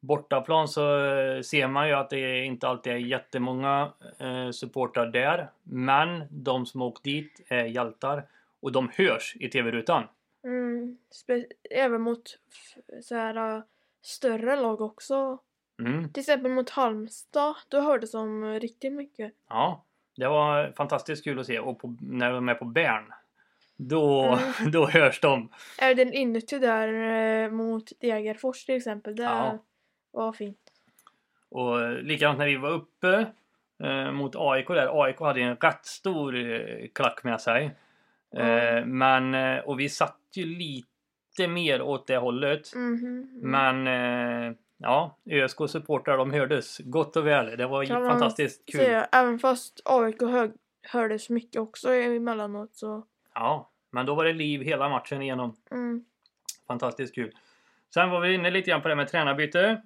Bortaplan 0.00 0.68
så 0.68 1.04
eh, 1.06 1.40
ser 1.40 1.68
man 1.68 1.88
ju 1.88 1.94
att 1.94 2.10
det 2.10 2.44
inte 2.44 2.68
alltid 2.68 2.92
är 2.92 2.96
jättemånga 2.96 3.92
supportrar 4.52 5.06
där. 5.06 5.48
Men 5.62 6.24
de 6.30 6.66
som 6.66 6.82
åkt 6.82 7.04
dit 7.04 7.40
är 7.48 7.64
hjältar 7.64 8.22
och 8.60 8.72
de 8.72 8.90
hörs 8.94 9.36
i 9.40 9.48
TV-rutan. 9.48 10.04
Mm. 10.44 10.98
Även 11.70 12.00
mot 12.00 12.38
så 13.02 13.14
här, 13.14 13.62
större 14.02 14.56
lag 14.56 14.80
också. 14.80 15.38
Mm. 15.78 16.12
Till 16.12 16.20
exempel 16.20 16.52
mot 16.52 16.70
Halmstad, 16.70 17.54
då 17.68 17.80
hördes 17.80 18.12
de 18.12 18.44
eh, 18.44 18.60
riktigt 18.60 18.92
mycket. 18.92 19.32
Ja, 19.48 19.84
det 20.16 20.28
var 20.28 20.72
fantastiskt 20.76 21.24
kul 21.24 21.38
att 21.38 21.46
se 21.46 21.58
och 21.58 21.78
på, 21.78 21.96
när 22.00 22.32
de 22.32 22.48
är 22.48 22.54
på 22.54 22.64
Bern 22.64 23.12
då, 23.76 24.22
Mm. 24.22 24.38
då 24.72 24.86
hörs 24.86 25.20
de. 25.20 25.48
Är 25.78 25.94
den 25.94 26.12
inuti 26.12 26.58
där 26.58 26.88
eh, 27.44 27.50
mot 27.50 27.92
Degerfors 28.00 28.64
till 28.64 28.76
exempel, 28.76 29.16
det 29.16 29.22
Ja. 29.22 29.58
var 30.10 30.32
fint. 30.32 30.58
Och 31.48 32.02
likadant 32.04 32.38
när 32.38 32.46
vi 32.46 32.56
var 32.56 32.70
uppe 32.70 33.26
eh, 33.84 34.12
mot 34.12 34.36
AIK 34.36 34.68
där. 34.68 35.02
AIK 35.02 35.18
hade 35.20 35.40
en 35.40 35.56
rätt 35.56 35.86
stor 35.86 36.36
eh, 36.36 36.88
klack 36.94 37.24
med 37.24 37.40
sig. 37.40 37.64
Eh, 38.36 38.76
Mm. 38.76 38.98
men, 38.98 39.34
eh, 39.34 39.64
och 39.64 39.80
vi 39.80 39.88
satt 39.88 40.18
ju 40.34 40.44
lite 40.46 41.48
mer 41.48 41.82
åt 41.82 42.06
det 42.06 42.16
hållet. 42.16 42.74
Mhm. 42.74 43.28
Men 43.42 43.86
eh, 43.86 44.52
ja, 44.78 45.16
ÖSK 45.30 45.58
supportrar 45.68 46.16
de 46.18 46.32
hördes 46.32 46.78
gott 46.78 47.16
och 47.16 47.26
väl. 47.26 47.56
Det 47.56 47.66
var 47.66 47.84
Kan 47.84 48.06
fantastiskt 48.08 48.66
kul. 48.66 48.80
Säga, 48.80 49.08
även 49.12 49.38
fast 49.38 49.80
AIK 49.84 50.20
hö- 50.22 50.50
hördes 50.82 51.30
mycket 51.30 51.60
också 51.60 51.92
emellanåt 51.92 52.74
så. 52.74 53.06
Ja, 53.34 53.70
men 53.90 54.06
då 54.06 54.14
var 54.14 54.24
det 54.24 54.32
liv 54.32 54.60
hela 54.62 54.88
matchen 54.88 55.22
igenom. 55.22 55.56
Mm. 55.70 56.04
Fantastiskt 56.66 57.14
kul. 57.14 57.32
Sen 57.94 58.10
var 58.10 58.20
vi 58.20 58.34
inne 58.34 58.50
lite 58.50 58.70
grann 58.70 58.82
på 58.82 58.88
det 58.88 58.94
med 58.96 59.08
tränarbyte. 59.08 59.82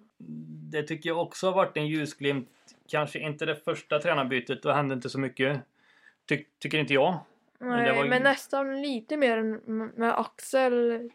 Det 0.72 0.82
tycker 0.82 1.10
jag 1.10 1.18
också 1.18 1.46
har 1.46 1.54
varit 1.54 1.76
en 1.76 1.86
ljusglimt. 1.86 2.48
Kanske 2.88 3.18
inte 3.18 3.46
det 3.46 3.56
första 3.56 3.98
tränarbytet, 3.98 4.62
då 4.62 4.72
hände 4.72 4.94
inte 4.94 5.08
så 5.10 5.18
mycket. 5.20 5.60
Ty- 6.28 6.44
tycker 6.58 6.78
inte 6.78 6.94
jag. 6.94 7.18
Nej, 7.58 7.96
var 7.96 8.04
ju- 8.04 8.10
men 8.10 8.22
nästan 8.22 8.82
lite 8.82 9.16
mer 9.16 9.38
än 9.38 9.52
med 9.96 10.18
Axel 10.20 11.10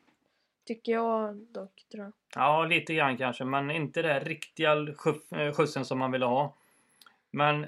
tycker 0.66 0.92
jag 0.92 1.36
dock 1.36 1.86
tror 1.92 2.04
jag. 2.04 2.14
Ja, 2.36 2.66
lite 2.66 2.94
grann 2.94 3.18
kanske, 3.18 3.46
men 3.46 3.72
inte 3.72 4.02
den 4.02 4.20
riktiga 4.20 4.72
eh, 4.74 5.54
skjutsen 5.54 5.86
som 5.86 6.00
man 6.00 6.12
ville 6.12 6.26
ha. 6.26 6.54
Men 7.32 7.66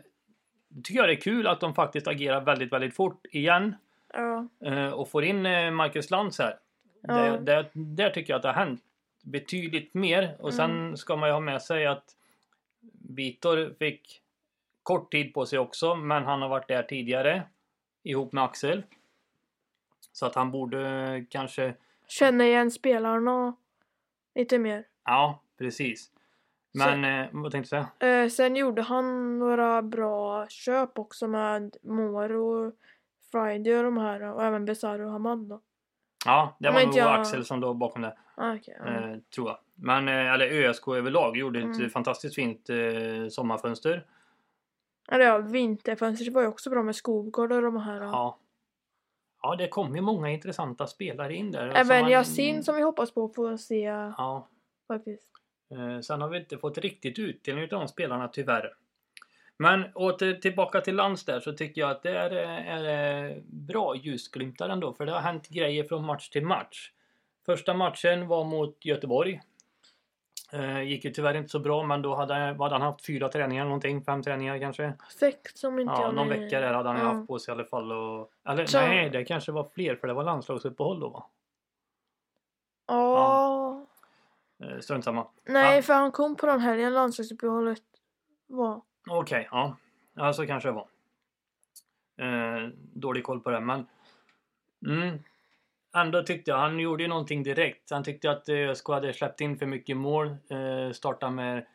tycker 0.83 0.99
jag 0.99 1.07
det 1.09 1.13
är 1.13 1.21
kul 1.21 1.47
att 1.47 1.59
de 1.59 1.73
faktiskt 1.75 2.07
agerar 2.07 2.41
väldigt, 2.41 2.71
väldigt 2.73 2.95
fort 2.95 3.25
igen 3.31 3.75
Ja. 4.13 4.47
eh, 4.65 4.89
och 4.89 5.09
får 5.09 5.23
in 5.23 5.45
eh, 5.45 5.71
Marcus 5.71 6.09
Lantz 6.11 6.39
här. 6.39 6.59
Ja. 7.01 7.13
Det, 7.13 7.37
det, 7.39 7.69
där 7.73 8.09
tycker 8.09 8.33
jag 8.33 8.37
att 8.37 8.41
det 8.43 8.47
har 8.49 8.65
hänt 8.65 8.81
betydligt 9.23 9.93
mer 9.93 10.35
och 10.39 10.53
sen 10.53 10.71
Mm. 10.71 10.97
ska 10.97 11.15
man 11.15 11.29
ju 11.29 11.33
ha 11.33 11.39
med 11.39 11.61
sig 11.61 11.85
att 11.85 12.15
Vitor 13.09 13.73
fick 13.79 14.21
kort 14.83 15.11
tid 15.11 15.33
på 15.33 15.45
sig 15.45 15.59
också, 15.59 15.95
men 15.95 16.23
han 16.25 16.41
har 16.41 16.49
varit 16.49 16.67
där 16.67 16.83
tidigare 16.83 17.43
ihop 18.03 18.31
med 18.33 18.43
Axel. 18.43 18.83
Så 20.11 20.25
att 20.25 20.35
han 20.35 20.51
borde 20.51 21.25
kanske 21.29 21.73
Känner 22.07 22.45
igen 22.45 22.71
spelarna 22.71 23.55
lite 24.35 24.59
mer. 24.59 24.85
Ja, 25.05 25.43
precis. 25.57 26.11
Men 26.73 27.03
eh, 27.05 27.27
vad 27.31 27.51
tänkte 27.51 27.75
du 27.75 27.83
säga? 27.99 28.21
Eh, 28.23 28.29
sen 28.29 28.55
gjorde 28.55 28.81
han 28.81 29.39
några 29.39 29.81
bra 29.81 30.47
köp 30.47 30.99
också 30.99 31.27
med 31.27 31.75
Moro, 31.83 32.71
Friday 33.31 33.77
och 33.77 33.83
de 33.83 33.97
här 33.97 34.21
och 34.21 34.43
även 34.43 34.65
Besaro 34.65 35.05
och 35.05 35.11
Hamad 35.11 35.39
då. 35.49 35.61
Ja, 36.25 36.55
det 36.59 36.71
var 36.71 36.85
nog 36.85 36.95
jag- 36.95 37.19
Axel 37.19 37.45
som 37.45 37.59
låg 37.59 37.77
bakom 37.77 38.01
det, 38.01 38.17
Ah, 38.35 38.53
okej, 38.55 38.77
ja. 38.79 38.85
eh, 38.91 39.17
tror 39.35 39.47
jag. 39.47 39.57
Men, 39.75 40.07
eh, 40.07 40.33
eller 40.33 40.45
ÖSK 40.51 40.87
överlag 40.87 41.37
gjorde 41.37 41.59
ett 41.59 41.65
Mm. 41.77 41.89
fantastiskt 41.89 42.35
fint 42.35 42.69
eh, 42.69 43.27
sommarfönster. 43.29 44.05
Eller 45.11 45.25
ja, 45.25 45.37
vinterfönstret 45.37 46.33
var 46.33 46.41
ju 46.41 46.47
också 46.47 46.69
bra 46.69 46.83
med 46.83 46.95
Skogård 46.95 47.51
och 47.51 47.61
de 47.61 47.77
här. 47.77 48.01
Ja. 48.01 48.37
Ja, 49.41 49.55
det 49.55 49.67
kom 49.67 49.95
ju 49.95 50.01
många 50.01 50.29
intressanta 50.29 50.87
spelare 50.87 51.35
in 51.35 51.51
där. 51.51 51.67
Även 51.67 52.01
man- 52.01 52.11
Yasin 52.11 52.63
som 52.63 52.75
vi 52.75 52.81
hoppas 52.81 53.11
på 53.11 53.29
får 53.29 53.57
se 53.57 53.81
Ja. 53.81 54.47
faktiskt. 54.87 55.31
Eh, 55.71 55.99
sen 55.99 56.21
har 56.21 56.29
vi 56.29 56.37
inte 56.39 56.57
fått 56.57 56.77
riktigt 56.77 57.19
utdelning 57.19 57.63
av 57.63 57.69
de 57.69 57.87
spelarna 57.87 58.27
tyvärr. 58.27 58.73
Men 59.59 59.85
åter 59.95 60.33
tillbaka 60.33 60.81
till 60.81 60.95
lands 60.95 61.25
där 61.25 61.39
så 61.39 61.53
tycker 61.53 61.81
jag 61.81 61.91
att 61.91 62.03
det 62.03 62.17
är, 62.17 62.31
är 62.31 63.29
eh, 63.29 63.37
bra 63.45 63.95
ljusglimtar 63.95 64.69
ändå. 64.69 64.93
För 64.93 65.05
det 65.05 65.11
har 65.11 65.19
hänt 65.19 65.47
grejer 65.49 65.83
från 65.83 66.05
match 66.05 66.29
till 66.29 66.45
match. 66.45 66.91
Första 67.45 67.73
matchen 67.73 68.27
var 68.27 68.43
mot 68.43 68.85
Göteborg. 68.85 69.41
Eh, 70.51 70.81
gick 70.81 71.05
ju 71.05 71.11
tyvärr 71.11 71.33
inte 71.37 71.49
så 71.49 71.59
bra 71.59 71.83
men 71.83 72.01
då 72.01 72.15
hade, 72.15 72.33
hade 72.33 72.69
han 72.75 72.81
haft 72.81 73.05
fyra 73.05 73.29
träningar 73.29 73.65
någonting, 73.65 74.01
fem 74.03 74.23
träningar 74.23 74.59
kanske. 74.59 74.93
Sex 75.19 75.51
som 75.59 75.79
inte 75.79 75.93
Ja, 75.93 76.01
jag 76.01 76.15
någon 76.15 76.29
vecka 76.29 76.59
där 76.59 76.73
hade 76.73 76.89
han 76.89 76.97
Ja. 76.97 77.03
haft 77.13 77.27
på 77.27 77.39
sig 77.39 77.51
i 77.51 77.55
alla 77.55 77.65
fall. 77.65 77.91
Och, 77.91 78.31
eller 78.47 78.65
Så- 78.65 78.77
nej, 78.79 79.09
det 79.09 79.25
kanske 79.25 79.51
var 79.51 79.63
fler 79.63 79.95
för 79.95 80.07
det 80.07 80.13
var 80.13 80.23
landslagsuppehåll 80.23 80.99
då 80.99 81.09
va? 81.09 81.25
Ja. 82.87 83.85
Eh, 84.63 84.79
strunt 84.79 85.03
samma. 85.03 85.27
Nej, 85.45 85.75
Ja. 85.75 85.81
för 85.81 85.93
han 85.93 86.11
kom 86.11 86.35
på 86.35 86.45
den 86.45 86.59
helgen 86.59 86.93
landslagsuppehållet 86.93 87.83
var. 88.47 88.81
Okej, 89.09 89.47
ja. 89.51 89.75
Ja, 90.13 90.33
så 90.33 90.47
kanske 90.47 90.69
det 90.69 90.73
var. 90.73 90.87
Eh, 92.17 92.69
dålig 92.93 93.23
koll 93.23 93.39
på 93.39 93.49
det, 93.49 93.59
men... 93.59 93.87
Mm. 94.85 95.19
Ändå 95.97 96.23
tyckte 96.23 96.51
jag, 96.51 96.57
han 96.57 96.79
gjorde 96.79 97.03
ju 97.03 97.09
någonting 97.09 97.43
direkt. 97.43 97.91
Han 97.91 98.03
tyckte 98.03 98.31
att 98.31 98.49
eh, 98.49 98.55
ÖSK 98.55 98.87
hade 98.87 99.13
släppt 99.13 99.41
in 99.41 99.57
för 99.57 99.65
mycket 99.65 99.97
mål. 99.97 100.27
Eh, 100.27 100.91
starta 100.91 101.29
med 101.29 101.65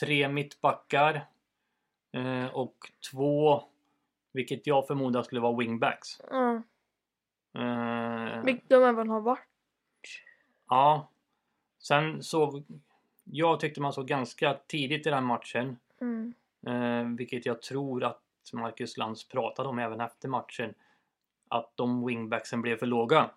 tre 0.00 0.28
mittbackar. 0.28 1.26
Eh, 2.12 2.46
och 2.46 2.76
två, 3.10 3.62
vilket 4.32 4.66
jag 4.66 4.86
förmodar 4.86 5.22
skulle 5.22 5.40
vara 5.40 5.56
wingbacks. 5.56 6.20
Eh, 7.54 8.42
Vilket 8.44 8.68
de 8.68 8.84
även 8.84 9.08
har 9.08 9.20
varit. 9.20 9.46
ja. 10.68 11.10
Sen 11.78 12.22
såg... 12.22 12.64
Jag 13.24 13.60
tyckte 13.60 13.80
man 13.80 13.92
såg 13.92 14.06
ganska 14.06 14.58
tidigt 14.66 15.06
i 15.06 15.10
den 15.10 15.24
matchen 15.24 15.76
Mm. 16.00 16.34
Eh, 16.66 17.16
vilket 17.16 17.46
jag 17.46 17.62
tror 17.62 18.04
att 18.04 18.20
Marcus 18.52 18.96
Lantz 18.96 19.28
pratade 19.28 19.68
om 19.68 19.78
även 19.78 20.00
efter 20.00 20.28
matchen. 20.28 20.74
Att 21.48 21.72
de 21.74 22.06
wingbacksen 22.06 22.62
blev 22.62 22.76
för 22.76 22.86
låga. 22.86 23.30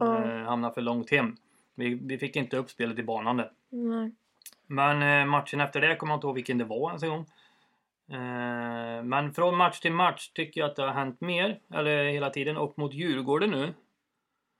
Eh, 0.00 0.46
hamnade 0.46 0.74
för 0.74 0.80
långt 0.80 1.10
hem. 1.10 1.36
Vi, 1.74 1.94
vi 1.94 2.18
fick 2.18 2.36
inte 2.36 2.56
upp 2.56 2.70
spelet 2.70 2.98
i 2.98 3.02
banan 3.02 3.36
där. 3.36 3.52
Nej. 3.68 4.12
Men 4.66 5.02
eh, 5.02 5.26
matchen 5.30 5.60
efter 5.60 5.80
det 5.80 5.96
kommer 5.96 6.12
jag 6.12 6.16
inte 6.16 6.26
ihåg 6.26 6.34
vilken 6.34 6.58
det 6.58 6.64
var 6.64 6.90
ens 6.90 7.02
en 7.02 7.08
gång. 7.08 7.26
Eh, 8.10 9.02
men 9.04 9.34
från 9.34 9.56
match 9.56 9.80
till 9.80 9.92
match 9.92 10.28
tycker 10.28 10.60
jag 10.60 10.70
att 10.70 10.76
det 10.76 10.82
har 10.82 10.92
hänt 10.92 11.20
mer. 11.20 11.60
Eller 11.74 12.04
hela 12.04 12.30
tiden. 12.30 12.56
Och 12.56 12.78
mot 12.78 12.94
Djurgården 12.94 13.50
nu. 13.50 13.74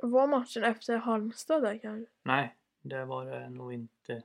Var 0.02 0.26
matchen 0.26 0.64
efter 0.64 0.96
Halmstad 0.96 1.62
där 1.62 1.78
kanske? 1.78 2.12
Nej, 2.22 2.54
det 2.82 3.04
var 3.04 3.24
det 3.24 3.50
nog 3.50 3.72
inte. 3.72 4.22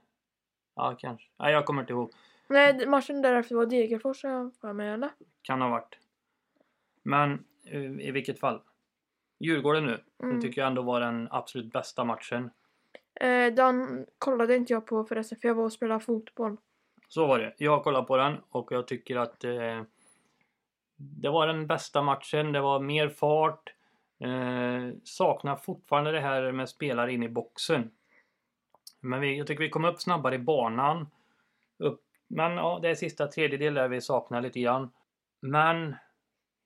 Ja, 0.76 0.96
kanske. 0.98 1.28
Nej, 1.38 1.52
jag 1.52 1.66
kommer 1.66 1.80
inte 1.80 1.92
ihåg. 1.92 2.12
Nej, 2.48 2.86
matchen 2.86 3.22
därefter 3.22 3.54
var 3.54 3.66
Degerfors 3.66 4.22
har 4.22 4.30
jag 4.30 4.54
för 4.60 4.72
mig 4.72 4.88
eller? 4.88 5.10
Kan 5.42 5.60
ha 5.60 5.68
varit. 5.68 5.98
Men 7.02 7.44
i 8.00 8.10
vilket 8.10 8.40
fall. 8.40 8.60
Djurgården 9.40 9.86
nu. 9.86 10.00
Mm. 10.22 10.34
Det 10.34 10.42
tycker 10.42 10.60
jag 10.60 10.68
ändå 10.68 10.82
var 10.82 11.00
den 11.00 11.28
absolut 11.30 11.72
bästa 11.72 12.04
matchen. 12.04 12.50
Eh, 13.14 13.54
den 13.54 14.06
kollade 14.18 14.56
inte 14.56 14.72
jag 14.72 14.86
på 14.86 15.04
förresten 15.04 15.38
för 15.38 15.48
jag 15.48 15.54
var 15.54 15.64
och 15.64 15.72
spelade 15.72 16.00
fotboll. 16.00 16.56
Så 17.08 17.26
var 17.26 17.38
det. 17.38 17.54
Jag 17.56 17.84
kollat 17.84 18.06
på 18.06 18.16
den 18.16 18.36
och 18.50 18.72
jag 18.72 18.86
tycker 18.86 19.16
att 19.16 19.44
eh, 19.44 19.82
det 20.96 21.28
var 21.28 21.46
den 21.46 21.66
bästa 21.66 22.02
matchen. 22.02 22.52
Det 22.52 22.60
var 22.60 22.80
mer 22.80 23.08
fart. 23.08 23.74
Eh, 24.18 24.94
saknar 25.04 25.56
fortfarande 25.56 26.12
det 26.12 26.20
här 26.20 26.52
med 26.52 26.68
spelare 26.68 27.12
in 27.12 27.22
i 27.22 27.28
boxen. 27.28 27.90
Men 29.00 29.20
vi, 29.20 29.38
jag 29.38 29.46
tycker 29.46 29.64
vi 29.64 29.70
kom 29.70 29.84
upp 29.84 30.00
snabbare 30.00 30.34
i 30.34 30.38
banan. 30.38 31.08
Upp, 31.78 32.02
men 32.28 32.52
ja, 32.52 32.78
det 32.82 32.88
är 32.88 32.94
sista 32.94 33.26
tredjedel 33.26 33.74
där 33.74 33.88
vi 33.88 34.00
saknar 34.00 34.40
lite 34.40 34.60
grann. 34.60 34.90
Men 35.40 35.94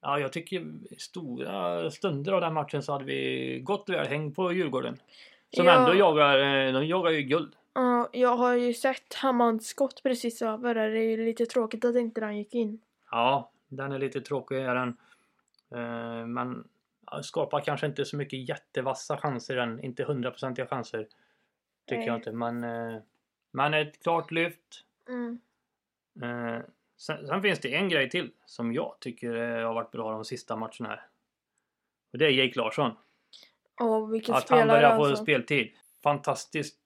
ja, 0.05 0.19
jag 0.19 0.33
tycker 0.33 0.67
stora 0.99 1.91
stunder 1.91 2.33
av 2.33 2.41
den 2.41 2.55
matchen 2.55 2.83
så 2.83 2.93
hade 2.93 3.05
vi 3.05 3.61
gott 3.65 3.89
väl 3.89 4.07
häng 4.07 4.35
på 4.35 4.53
Djurgården. 4.53 4.97
Som 5.57 5.67
Ja. 5.67 5.73
ändå 5.79 5.95
jagar, 5.95 6.39
eh, 6.39 6.73
de 6.73 6.87
jagar 6.87 7.11
ju 7.11 7.23
guld. 7.23 7.57
Ja, 7.73 8.09
jag 8.13 8.37
har 8.37 8.55
ju 8.55 8.75
sett 8.75 9.15
Hammads 9.15 9.67
skott 9.67 10.03
precis 10.03 10.43
över. 10.43 10.75
Det 10.75 10.99
är 10.99 11.11
ju 11.11 11.25
lite 11.25 11.47
tråkigt 11.47 11.85
att 11.85 11.97
inte 11.97 12.21
den 12.21 12.37
gick 12.37 12.55
in. 12.55 12.81
Ja, 13.11 13.51
den 13.69 13.93
är 13.93 13.99
lite 13.99 14.21
tråkig 14.21 14.57
är 14.59 14.75
den. 14.75 14.97
Eh, 15.75 16.27
men 16.27 16.69
skapar 17.23 17.61
kanske 17.61 17.87
inte 17.87 18.05
så 18.05 18.17
mycket 18.17 18.49
jättevassa 18.49 19.17
chanser 19.17 19.57
än. 19.57 19.81
Inte 19.85 20.05
hundraprocentiga 20.05 20.67
chanser. 20.67 21.07
Tycker 21.87 21.99
Nej. 21.99 22.07
jag 22.07 22.17
inte. 22.17 22.33
Men, 22.33 22.65
eh, 22.65 23.01
men 23.51 23.75
ett 23.75 24.03
klart 24.03 24.31
lyft. 24.31 24.85
Mm. 25.09 25.39
Sen, 26.97 27.27
sen 27.27 27.43
finns 27.43 27.61
det 27.61 27.75
en 27.75 27.89
grej 27.89 28.11
till 28.11 28.31
som 28.47 28.73
jag 28.73 28.97
tycker 29.01 29.35
eh, 29.35 29.67
har 29.67 29.75
varit 29.75 29.91
bra 29.91 30.11
de 30.13 30.25
sista 30.25 30.57
matcherna 30.57 30.89
här. 30.89 31.07
Och 32.13 32.19
det 32.19 32.27
är 32.27 32.31
Jake 32.31 32.59
Larsson. 32.59 32.93
Och 33.81 34.15
vilken 34.15 34.35
Att 34.35 34.51
han 34.51 34.59
spelare 34.59 34.79
börjar 34.81 34.97
få 34.97 35.05
alltså. 35.05 35.23
speltid. 35.23 35.73
Fantastiskt 36.03 36.79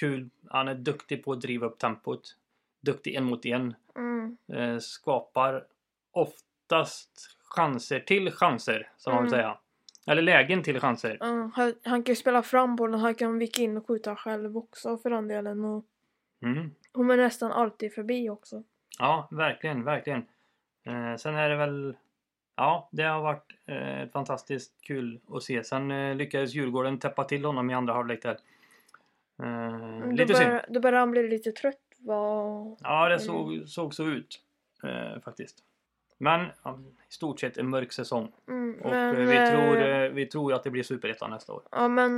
kul. 0.00 0.30
Han 0.50 0.68
är 0.68 0.74
duktig 0.74 1.24
på 1.24 1.32
att 1.32 1.40
driva 1.40 1.66
upp 1.66 1.78
tempot. 1.78 2.36
Duktig 2.80 3.14
en 3.14 3.24
mot 3.24 3.46
en. 3.46 3.74
Mm. 3.96 4.36
eh, 4.52 4.78
skapar 4.78 5.66
oftast 6.12 7.36
chanser 7.44 8.00
till 8.00 8.30
chanser, 8.30 8.90
som 8.96 9.14
man 9.14 9.22
vill 9.24 9.34
Mm. 9.34 9.40
säga. 9.42 9.58
Eller 10.06 10.22
lägen 10.22 10.62
till 10.62 10.80
chanser. 10.80 11.16
Ja, 11.20 11.50
han, 11.54 11.74
han 11.84 12.02
kan 12.02 12.16
spela 12.16 12.42
fram 12.42 12.76
bollen, 12.76 13.00
han 13.00 13.14
kan 13.14 13.38
vika 13.38 13.62
in 13.62 13.76
och 13.76 13.86
skjuta 13.86 14.16
själv 14.16 14.56
också 14.56 14.98
för 14.98 15.10
den 15.10 15.28
delen. 15.28 15.64
Och 15.64 15.84
Mm. 16.42 16.74
hon 16.92 17.10
är 17.10 17.16
nästan 17.16 17.52
alltid 17.52 17.94
förbi 17.94 18.30
också. 18.30 18.62
Ja, 18.98 19.28
verkligen, 19.30 19.84
verkligen. 19.84 20.26
Eh, 20.84 21.16
sen 21.16 21.34
är 21.34 21.48
det 21.48 21.56
väl... 21.56 21.96
Ja, 22.56 22.88
det 22.92 23.02
har 23.02 23.22
varit 23.22 23.52
eh, 23.66 24.08
fantastiskt 24.12 24.72
kul 24.82 25.20
att 25.30 25.42
se. 25.42 25.64
Sen 25.64 25.90
eh, 25.90 26.14
lyckades 26.16 26.54
Djurgården 26.54 26.98
täppa 26.98 27.24
till 27.24 27.44
honom 27.44 27.70
i 27.70 27.74
andra 27.74 27.94
halvlek 27.94 28.22
där. 28.22 28.38
Eh, 29.42 30.12
lite 30.12 30.34
synd. 30.34 30.48
börjar, 30.48 30.66
då 30.68 30.80
börjar 30.80 31.00
han 31.00 31.10
bli 31.10 31.28
lite 31.28 31.52
trött. 31.52 31.80
Vad... 31.98 32.76
Ja, 32.80 33.08
det 33.08 33.14
Mm. 33.14 33.18
såg, 33.18 33.68
såg 33.68 33.94
så 33.94 34.04
ut. 34.04 34.40
Eh, 34.82 35.20
faktiskt. 35.20 35.56
Men 36.18 36.46
ja, 36.62 36.78
i 37.10 37.12
stort 37.12 37.40
sett 37.40 37.56
en 37.58 37.68
mörk 37.68 37.92
säsong. 37.92 38.32
Mm, 38.48 38.80
Och 38.82 38.90
men, 38.90 39.16
eh, 39.16 39.26
vi, 39.26 39.36
eh, 39.36 39.50
tror, 39.50 40.08
vi 40.08 40.26
tror 40.26 40.52
att 40.54 40.64
det 40.64 40.70
blir 40.70 40.82
superettan 40.82 41.30
nästa 41.30 41.52
år. 41.52 41.62
Ja 41.70 41.88
men 41.88 42.12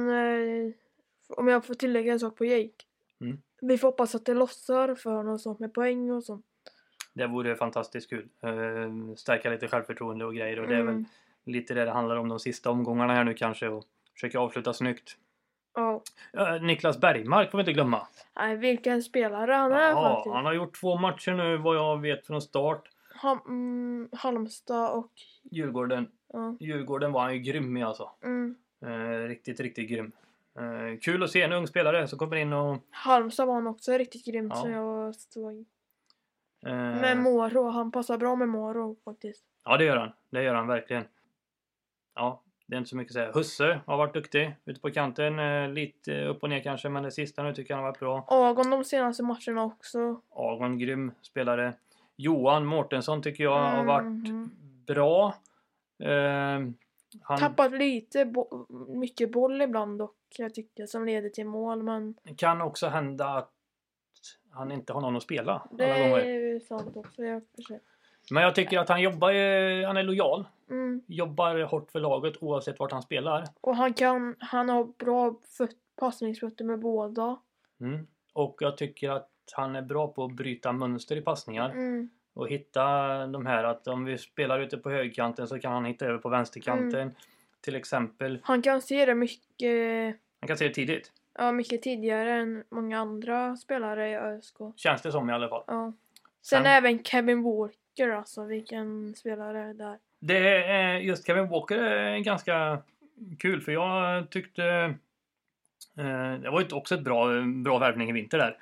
om 1.29 1.49
jag 1.49 1.65
får 1.65 1.75
tillägga 1.75 2.13
en 2.13 2.21
sak 2.21 2.37
på 2.37 2.45
Jake. 2.45 2.85
Mm. 3.21 3.39
Vi 3.61 3.79
får 3.79 3.89
hoppas 3.89 4.15
att 4.15 4.25
det 4.25 4.35
lossar 4.35 4.95
för 4.95 5.11
honom 5.11 5.39
sånt 5.39 5.59
med 5.59 5.75
poäng 5.75 6.11
och 6.11 6.25
sånt. 6.25 6.47
Det 7.17 7.27
vore 7.27 7.57
fantastiskt 7.57 8.11
kul. 8.11 8.29
Eh, 8.41 9.15
stärka 9.17 9.51
lite 9.51 9.69
självförtroende 9.69 10.25
och 10.25 10.35
grejer. 10.35 10.61
Och 10.61 10.69
det 10.69 10.75
är 10.75 10.83
väl 10.83 10.89
Mm. 10.95 11.05
lite 11.45 11.75
det 11.75 11.85
det 11.85 11.91
handlar 11.91 12.17
om 12.17 12.29
de 12.29 12.41
sista 12.41 12.71
omgångarna 12.71 13.15
här 13.15 13.25
nu 13.25 13.35
kanske. 13.35 13.69
Och 13.69 13.85
försöka 14.15 14.39
avsluta 14.39 14.73
snyggt. 14.73 15.17
Ja. 15.75 16.03
Eh, 16.33 16.63
Niklas 16.63 17.01
Bergmark 17.01 17.51
får 17.51 17.59
vi 17.59 17.63
inte 17.63 17.73
glömma. 17.73 18.07
Nej, 18.37 18.57
vilken 18.57 19.03
spelare 19.03 19.53
han 19.53 19.73
är 19.73 19.89
Ja, 19.91 20.15
faktiskt. 20.15 20.35
han 20.35 20.45
har 20.45 20.53
gjort 20.53 20.81
två 20.81 20.97
matcher 20.97 21.33
nu 21.33 21.57
vad 21.57 21.77
jag 21.77 22.01
vet 22.01 22.27
från 22.27 22.43
start. 22.43 22.89
Ham- 23.23 23.47
mm, 23.47 24.09
Halmstad 24.13 24.91
och 24.91 25.13
Djurgården. 25.43 26.09
Ja. 26.33 26.57
Djurgården 26.61 27.13
var 27.13 27.21
han 27.21 27.35
ju 27.35 27.39
grym 27.41 27.77
i 27.77 27.83
alltså. 27.83 28.11
Mm. 28.25 28.55
Eh, 28.87 29.29
riktigt, 29.29 29.61
riktigt 29.61 29.91
grym. 29.91 30.13
Eh, 30.59 30.99
kul 31.01 31.23
att 31.23 31.31
se 31.31 31.43
en 31.43 31.53
ung 31.53 31.67
spelare 31.67 32.09
som 32.09 32.19
kommer 32.19 32.37
in 32.37 32.53
och... 32.53 32.79
Halmstad 32.91 33.47
var 33.47 33.55
han 33.55 33.67
också 33.67 33.93
riktigt 33.93 34.25
grymt 34.27 34.53
Ja. 34.55 34.61
som 34.61 34.71
jag 34.71 35.15
såg. 35.15 35.65
Eh, 36.67 36.73
Med 36.75 37.17
Moro, 37.19 37.69
han 37.71 37.91
passar 37.93 38.19
bra 38.19 38.37
med 38.37 38.49
Moro 38.49 38.97
faktiskt. 39.05 39.45
ja, 39.65 39.77
det 39.77 39.85
gör 39.85 39.97
han. 39.97 40.13
Det 40.31 40.43
gör 40.43 40.55
han 40.55 40.67
verkligen. 40.67 41.05
Ja, 42.15 42.43
det 42.67 42.75
är 42.75 42.79
inte 42.79 42.91
så 42.91 42.97
mycket 42.97 43.11
att 43.11 43.15
säga. 43.15 43.33
Husse 43.35 43.81
har 43.87 43.97
varit 43.99 44.15
duktig 44.15 44.57
ute 44.65 44.81
på 44.81 44.91
kanten. 44.91 45.39
Eh, 45.39 45.69
lite 45.69 46.25
upp 46.25 46.43
och 46.43 46.49
ner 46.49 46.61
kanske, 46.61 46.89
men 46.89 47.03
det 47.03 47.11
sista 47.11 47.43
nu 47.43 47.55
tycker 47.55 47.71
jag 47.75 47.77
han 47.79 47.85
har 47.85 47.91
varit 47.93 48.01
bra. 48.01 48.25
Agon 48.29 48.71
de 48.71 48.85
senaste 48.85 49.23
matcherna 49.23 49.65
också. 49.65 50.21
Agon, 50.31 50.79
grym 50.79 51.13
spelare. 51.23 51.75
Johan 52.17 52.67
Mårtensson 52.67 53.23
tycker 53.23 53.45
jag 53.45 53.59
har 53.71 53.85
varit 53.85 54.05
Mhm. 54.29 54.51
bra. 54.87 55.35
Eh, 56.03 56.61
han 57.23 57.39
Tappat 57.39 57.73
lite, 57.73 58.25
bo- 58.25 58.67
mycket 58.89 59.33
boll 59.33 59.63
ibland 59.63 59.99
dock, 59.99 60.17
jag 60.39 60.55
tycker, 60.55 60.87
som 60.87 61.05
leder 61.07 61.29
till 61.29 61.47
mål. 61.47 61.83
Men 61.83 62.15
kan 62.37 62.61
också 62.61 62.87
hända 62.89 63.27
att 63.29 63.51
han 64.57 64.73
inte 64.73 64.93
har 64.93 65.01
någon 65.01 65.17
att 65.17 65.23
spela 65.23 65.69
det 65.71 65.85
är 65.85 66.25
ju 66.25 66.61
sant 66.61 66.97
också. 66.97 67.23
Jag. 67.23 67.43
Men 68.31 68.43
jag 68.43 68.55
tycker 68.55 68.79
att 68.79 68.89
han 68.89 69.03
jobbar, 69.03 69.33
han 69.87 69.97
är 69.97 70.03
lojal. 70.03 70.45
Mm. 70.71 71.03
Jobbar 71.07 71.61
hårt 71.61 71.91
för 71.91 72.01
laget 72.01 72.43
oavsett 72.43 72.79
vart 72.79 72.93
han 72.93 73.03
spelar. 73.03 73.45
Och 73.61 73.77
han 73.77 73.95
kan, 73.95 74.35
han 74.39 74.69
har 74.69 74.85
bra 74.85 75.35
föt- 75.59 75.77
passningsfötter 75.97 76.65
med 76.65 76.79
båda. 76.79 77.39
Mm. 77.81 78.07
Och 78.33 78.57
jag 78.61 78.77
tycker 78.77 79.11
att 79.11 79.31
han 79.53 79.77
är 79.77 79.83
bra 79.83 80.09
på 80.09 80.25
att 80.25 80.33
bryta 80.33 80.73
mönster 80.73 81.17
i 81.17 81.21
passningar. 81.21 81.71
Mm. 81.71 82.11
Och 82.35 82.49
hitta 82.49 82.83
de 83.27 83.47
här 83.47 83.65
att 83.65 83.89
om 83.89 84.05
vi 84.05 84.19
spelar 84.19 84.61
ute 84.61 84.77
på 84.77 84.91
högerkanten 84.91 85.49
så 85.49 85.59
kan 85.59 85.73
han 85.73 85.85
hitta 85.85 86.07
över 86.07 86.19
på 86.19 86.29
vänsterkanten. 86.29 87.01
Mm. 87.01 87.15
Till 87.61 87.77
exempel. 87.77 88.39
Han 88.43 88.63
kan 88.63 88.83
se 88.83 89.07
det 89.07 89.15
mycket, 89.15 90.17
Han 90.41 90.49
kan 90.49 90.57
se 90.57 90.69
det 90.69 90.75
tidigt. 90.75 91.13
Ja, 91.39 91.53
mycket 91.53 91.83
tidigare 91.83 92.33
än 92.33 92.65
många 92.69 92.99
andra 92.99 93.57
spelare 93.57 94.11
i 94.11 94.17
ÖSK. 94.17 94.57
Känns 94.77 95.03
det 95.03 95.13
som 95.13 95.31
i 95.31 95.33
alla 95.33 95.49
fall. 95.49 95.65
Ja. 95.67 95.93
Sen, 96.43 96.63
Sen- 96.63 96.67
även 96.67 97.05
Kevin 97.05 97.43
Walker 97.43 98.09
alltså, 98.09 98.45
vilken 98.45 99.15
spelare 99.15 99.73
där. 99.73 99.99
Det 100.19 100.65
är 100.65 100.95
just 100.99 101.27
Kevin 101.27 101.49
Walker 101.49 101.79
är 101.79 102.19
ganska 102.19 102.83
kul 103.39 103.61
för 103.61 103.73
jag 103.73 104.31
tyckte 104.31 104.65
eh, 105.97 106.35
det 106.43 106.51
var 106.51 106.61
ju 106.61 106.77
också 106.77 106.95
ett 106.95 107.05
bra, 107.05 107.43
bra 107.43 107.79
värvning 107.79 108.09
i 108.09 108.13
vinter 108.13 108.39
där. 108.39 108.59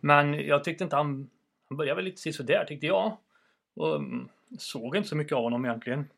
Men 0.00 0.34
jag 0.34 0.64
tyckte 0.64 0.84
inte 0.84 0.96
han, 0.96 1.30
han 1.68 1.76
började 1.76 1.96
väl 1.96 2.04
lite 2.04 2.20
sisådär 2.20 2.64
tyckte 2.64 2.86
jag. 2.86 3.16
Och 3.74 3.96
mm, 3.96 4.28
såg 4.58 4.96
inte 4.96 5.08
så 5.08 5.16
mycket 5.16 5.32
av 5.32 5.42
honom 5.42 5.64
egentligen. 5.64 6.08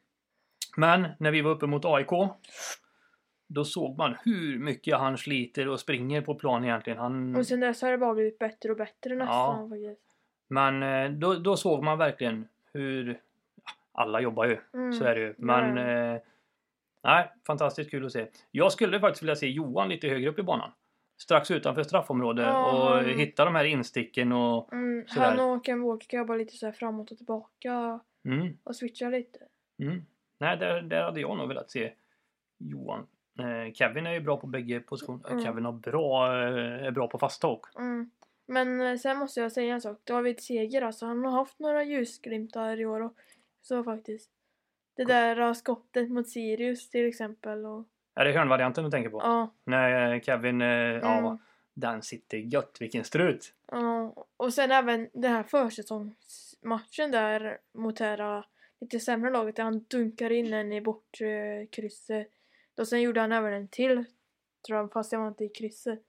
Men 0.76 1.08
när 1.18 1.30
vi 1.30 1.40
var 1.40 1.50
uppe 1.50 1.66
mot 1.66 1.84
AIK 1.84 2.10
då 3.48 3.64
såg 3.64 3.98
man 3.98 4.16
hur 4.24 4.58
mycket 4.58 4.98
han 4.98 5.18
sliter 5.18 5.68
och 5.68 5.80
springer 5.80 6.20
på 6.22 6.34
plan 6.34 6.64
egentligen. 6.64 6.98
Han, 6.98 7.36
Och 7.36 7.46
sen 7.46 7.60
dess 7.60 7.82
har 7.82 7.90
det 7.90 7.98
bara 7.98 8.14
blivit 8.14 8.38
bättre 8.38 8.70
och 8.70 8.76
bättre 8.76 9.14
nästan 9.14 9.68
faktiskt. 9.70 10.00
men 10.48 10.82
eh, 10.82 11.10
då, 11.18 11.34
då 11.34 11.56
såg 11.56 11.82
man 11.84 11.98
verkligen 11.98 12.48
hur 12.72 13.20
ja, 13.64 13.72
alla 13.92 14.20
jobbar 14.20 14.44
ju. 14.46 14.58
Mm. 14.74 14.92
Så 14.92 15.04
är 15.04 15.14
det 15.14 15.20
ju. 15.20 15.34
Men 15.38 15.76
Ja. 15.76 16.14
eh, 16.14 16.20
nej, 17.04 17.32
fantastiskt 17.46 17.90
kul 17.90 18.06
att 18.06 18.12
se. 18.12 18.26
Jag 18.50 18.72
skulle 18.72 19.00
faktiskt 19.00 19.22
vilja 19.22 19.36
se 19.36 19.48
Johan 19.48 19.88
lite 19.88 20.08
högre 20.08 20.28
upp 20.30 20.38
i 20.38 20.42
banan. 20.42 20.70
Strax 21.18 21.50
utanför 21.50 21.82
straffområdet 21.82 22.46
Ja, 22.46 22.72
och 22.72 22.96
han- 22.96 23.18
hitta 23.18 23.44
de 23.44 23.54
här 23.54 23.64
insticken 23.64 24.32
och 24.32 24.72
Mm, 24.72 25.04
Sådär. 25.08 25.26
han 25.36 25.50
och 25.50 25.64
Ken 25.64 25.82
Walker 25.82 26.16
jobba 26.18 26.34
lite 26.34 26.56
så 26.56 26.66
här 26.66 26.72
framåt 26.72 27.10
och 27.10 27.16
tillbaka 27.16 28.00
mm, 28.24 28.58
och 28.64 28.76
switcha 28.76 29.08
lite. 29.08 29.38
mm. 29.82 30.02
Nej, 30.38 30.56
där, 30.56 30.82
där 30.82 31.02
hade 31.02 31.20
jag 31.20 31.36
nog 31.36 31.48
velat 31.48 31.70
se 31.70 31.92
Johan. 32.58 33.06
Eh, 33.38 33.72
Kevin 33.72 34.06
är 34.06 34.12
ju 34.12 34.20
bra 34.20 34.36
på 34.36 34.46
bägge 34.46 34.80
positioner. 34.80 35.30
Mm. 35.30 35.44
Kevin 35.44 35.64
har 35.64 35.72
bra, 35.72 36.26
eh, 36.42 36.86
är 36.86 36.90
bra 36.90 37.08
på 37.08 37.18
fasta 37.18 37.46
också. 37.48 37.78
Mm. 37.78 38.10
Men 38.46 38.80
eh, 38.80 38.96
sen 38.96 39.18
måste 39.18 39.40
jag 39.40 39.52
säga 39.52 39.74
en 39.74 39.80
sak. 39.80 40.00
David 40.04 40.40
Seger 40.40 40.82
alltså, 40.82 41.06
han 41.06 41.24
har 41.24 41.30
haft 41.32 41.58
några 41.58 41.84
ljusglimtar 41.84 42.80
i 42.80 42.86
år 42.86 43.00
och 43.00 43.14
så 43.62 43.84
faktiskt. 43.84 44.30
Det 44.96 45.04
där 45.04 45.54
skottet 45.54 46.10
mot 46.10 46.28
Sirius 46.28 46.90
till 46.90 47.08
exempel 47.08 47.66
och 47.66 47.84
Är 48.14 48.24
det 48.24 48.32
hörnvarianten 48.32 48.84
du 48.84 48.90
tänker 48.90 49.10
på? 49.10 49.18
ja. 49.18 49.54
När 49.64 50.20
Kevin, 50.20 50.60
ja, 50.60 51.18
Mm. 51.18 51.38
den 51.74 52.02
sitter 52.02 52.38
gött. 52.38 52.76
Vilken 52.80 53.04
strut! 53.04 53.54
ja. 53.72 54.14
Och 54.36 54.54
sen 54.54 54.70
även 54.70 55.08
den 55.12 55.32
här 55.32 55.42
försäsongsmatchen 55.42 57.10
där 57.10 57.58
mot 57.74 57.96
det 57.96 58.04
här 58.04 58.44
lite 58.80 59.00
sämre 59.00 59.30
laget 59.30 59.56
där 59.56 59.62
han 59.64 59.84
dunkar 59.88 60.32
in 60.32 60.52
en 60.52 60.72
i 60.72 60.80
bortkrysset. 60.80 62.28
Och 62.78 62.88
sen 62.88 63.02
gjorde 63.02 63.20
han 63.20 63.32
även 63.32 63.52
en 63.52 63.68
till 63.68 64.04
tror 64.66 64.78
jag, 64.78 64.92
fast 64.92 65.10
det 65.10 65.16
var 65.16 65.28
inte 65.28 65.44
i 65.44 65.48
krysset. 65.48 66.02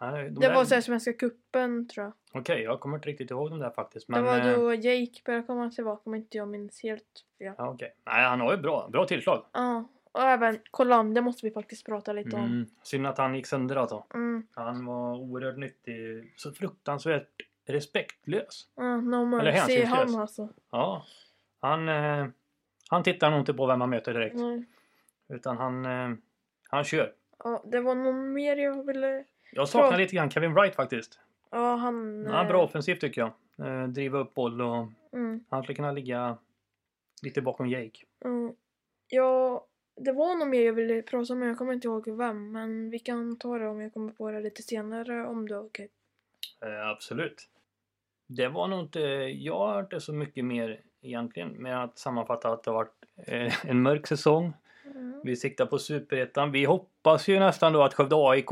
Nej, 0.00 0.24
de 0.24 0.34
Det 0.34 0.40
där- 0.48 0.54
var 0.54 0.64
så 0.64 0.74
här 0.74 0.80
Svenska 0.82 1.12
cupen 1.12 1.88
tror 1.88 2.04
jag. 2.04 2.12
Okej, 2.40 2.62
jag 2.62 2.80
kommer 2.80 2.96
inte 2.96 3.08
riktigt 3.08 3.30
ihåg 3.30 3.50
de 3.50 3.58
där 3.58 3.70
faktiskt. 3.70 4.08
Men, 4.08 4.24
det 4.24 4.30
var 4.30 4.38
eh, 4.38 4.58
då 4.58 4.74
Jake 4.74 5.22
började 5.24 5.46
komma 5.46 5.70
tillbaka 5.70 6.02
om 6.04 6.14
inte 6.14 6.36
jag 6.36 6.48
minns 6.48 6.82
helt 6.82 7.24
fel. 7.38 7.54
Ja, 7.58 7.70
okej. 7.70 7.94
Nej, 8.06 8.24
han 8.24 8.40
har 8.40 8.52
ju 8.52 8.58
bra, 8.62 8.88
bra 8.92 9.06
tillslag. 9.06 9.44
Ja, 9.52 9.84
och 10.12 10.22
även 10.22 10.58
Kolander 10.70 11.22
måste 11.22 11.46
vi 11.46 11.52
faktiskt 11.52 11.86
prata 11.86 12.12
lite 12.12 12.36
om. 12.36 12.44
Mm. 12.44 12.66
Synd 12.82 13.06
att 13.06 13.18
han 13.18 13.34
gick 13.34 13.46
sönder 13.46 13.76
alltså. 13.76 14.04
Mm. 14.14 14.46
Han 14.52 14.86
var 14.86 15.16
oerhört 15.16 15.56
nyttig. 15.56 16.32
Så 16.36 16.52
fruktansvärt 16.52 17.42
respektlös. 17.66 18.68
Ja, 18.74 18.96
no 18.96 19.38
Eller 19.40 19.52
mercy 19.52 19.84
han 19.84 20.14
alltså. 20.16 20.48
Ja. 20.70 21.04
Han, 21.60 21.88
eh, 21.88 22.26
han 22.90 23.02
tittar 23.02 23.30
nog 23.30 23.40
inte 23.40 23.54
på 23.54 23.66
vem 23.66 23.80
han 23.80 23.90
möter 23.90 24.14
direkt. 24.14 24.36
Nej. 24.36 24.64
Utan 25.28 25.56
han, 25.56 25.84
eh, 25.84 26.16
han 26.70 26.84
kör. 26.84 27.12
Ja, 27.44 27.62
det 27.66 27.80
var 27.80 27.94
nog 27.94 28.14
mer 28.14 28.56
jag 28.56 28.86
ville... 28.86 29.24
Jag 29.52 29.68
saknar 29.68 29.88
Bra. 29.88 29.98
lite 29.98 30.16
grann 30.16 30.30
Kevin 30.30 30.54
Wright 30.54 30.74
faktiskt. 30.74 31.20
Ja, 31.50 31.74
han... 31.76 32.26
Han 32.26 32.34
är 32.34 32.42
eh, 32.44 32.48
bra 32.48 32.64
offensivt 32.64 33.00
tycker 33.00 33.20
jag. 33.20 33.32
Eh, 33.68 33.88
driva 33.88 34.18
upp 34.18 34.34
boll 34.34 34.60
och 34.60 34.86
Mm, 35.12 35.44
han 35.48 35.62
skulle 35.62 35.76
kunna 35.76 35.92
ligga 35.92 36.38
lite 37.22 37.42
bakom 37.42 37.66
Jake. 37.68 37.98
mm. 38.24 38.54
Ja, 39.10 39.66
det 39.96 40.12
var 40.12 40.34
nog 40.36 40.48
mer 40.48 40.62
jag 40.66 40.72
ville 40.72 41.02
prata 41.02 41.32
om, 41.32 41.42
jag 41.42 41.58
kommer 41.58 41.72
inte 41.72 41.88
ihåg 41.88 42.08
vem. 42.18 42.52
Men 42.52 42.90
vi 42.90 42.98
kan 42.98 43.38
ta 43.38 43.58
det 43.58 43.68
om 43.68 43.80
jag 43.80 43.92
kommer 43.94 44.12
på 44.12 44.30
det 44.30 44.40
lite 44.40 44.62
senare 44.62 45.26
om 45.26 45.48
det 45.48 45.54
är 45.54 45.64
okej. 45.66 45.88
Eh, 46.64 46.88
absolut. 46.88 47.48
Det 48.26 48.48
var 48.48 48.68
nog 48.68 48.80
inte, 48.80 49.00
jag 49.00 49.58
har 49.58 49.80
inte 49.80 50.00
så 50.00 50.12
mycket 50.12 50.44
mer 50.44 50.80
egentligen 51.02 51.48
med 51.62 51.84
att 51.84 51.98
sammanfatta 51.98 52.48
att 52.52 52.62
det 52.62 52.70
har 52.70 52.74
varit 52.76 53.04
eh, 53.26 53.70
en 53.70 53.82
mörk 53.82 54.06
säsong. 54.06 54.52
Mm. 54.98 55.20
Vi 55.24 55.36
siktar 55.36 55.66
på 55.66 55.78
Superettan. 55.78 56.52
Vi 56.52 56.64
hoppas 56.64 57.28
ju 57.28 57.38
nästan 57.38 57.72
då 57.72 57.82
att 57.82 57.94
Skövde 57.94 58.16
AIK 58.16 58.46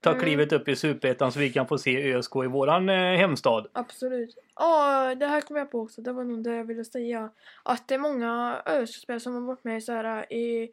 tar 0.00 0.10
Mm. 0.12 0.22
klivet 0.24 0.52
upp 0.52 0.68
i 0.68 0.76
Superettan 0.76 1.32
så 1.32 1.38
vi 1.38 1.50
kan 1.52 1.66
få 1.66 1.78
se 1.78 2.12
ÖSK 2.14 2.36
i 2.44 2.46
våran 2.46 2.88
eh, 2.88 3.16
hemstad. 3.16 3.66
Absolut. 3.72 4.36
Ja, 4.56 5.14
det 5.14 5.26
här 5.26 5.40
kom 5.40 5.56
jag 5.56 5.70
på 5.70 5.80
också. 5.80 6.00
Det 6.02 6.12
var 6.12 6.24
nog 6.24 6.44
det 6.44 6.54
jag 6.56 6.64
ville 6.64 6.84
säga. 6.84 7.30
Att 7.62 7.88
det 7.88 7.94
är 7.94 7.98
många 7.98 8.62
ÖSK-spelare 8.66 9.20
som 9.20 9.34
har 9.34 9.40
varit 9.40 9.64
med 9.64 9.82
så 9.82 9.92
här 9.92 10.32
i 10.32 10.70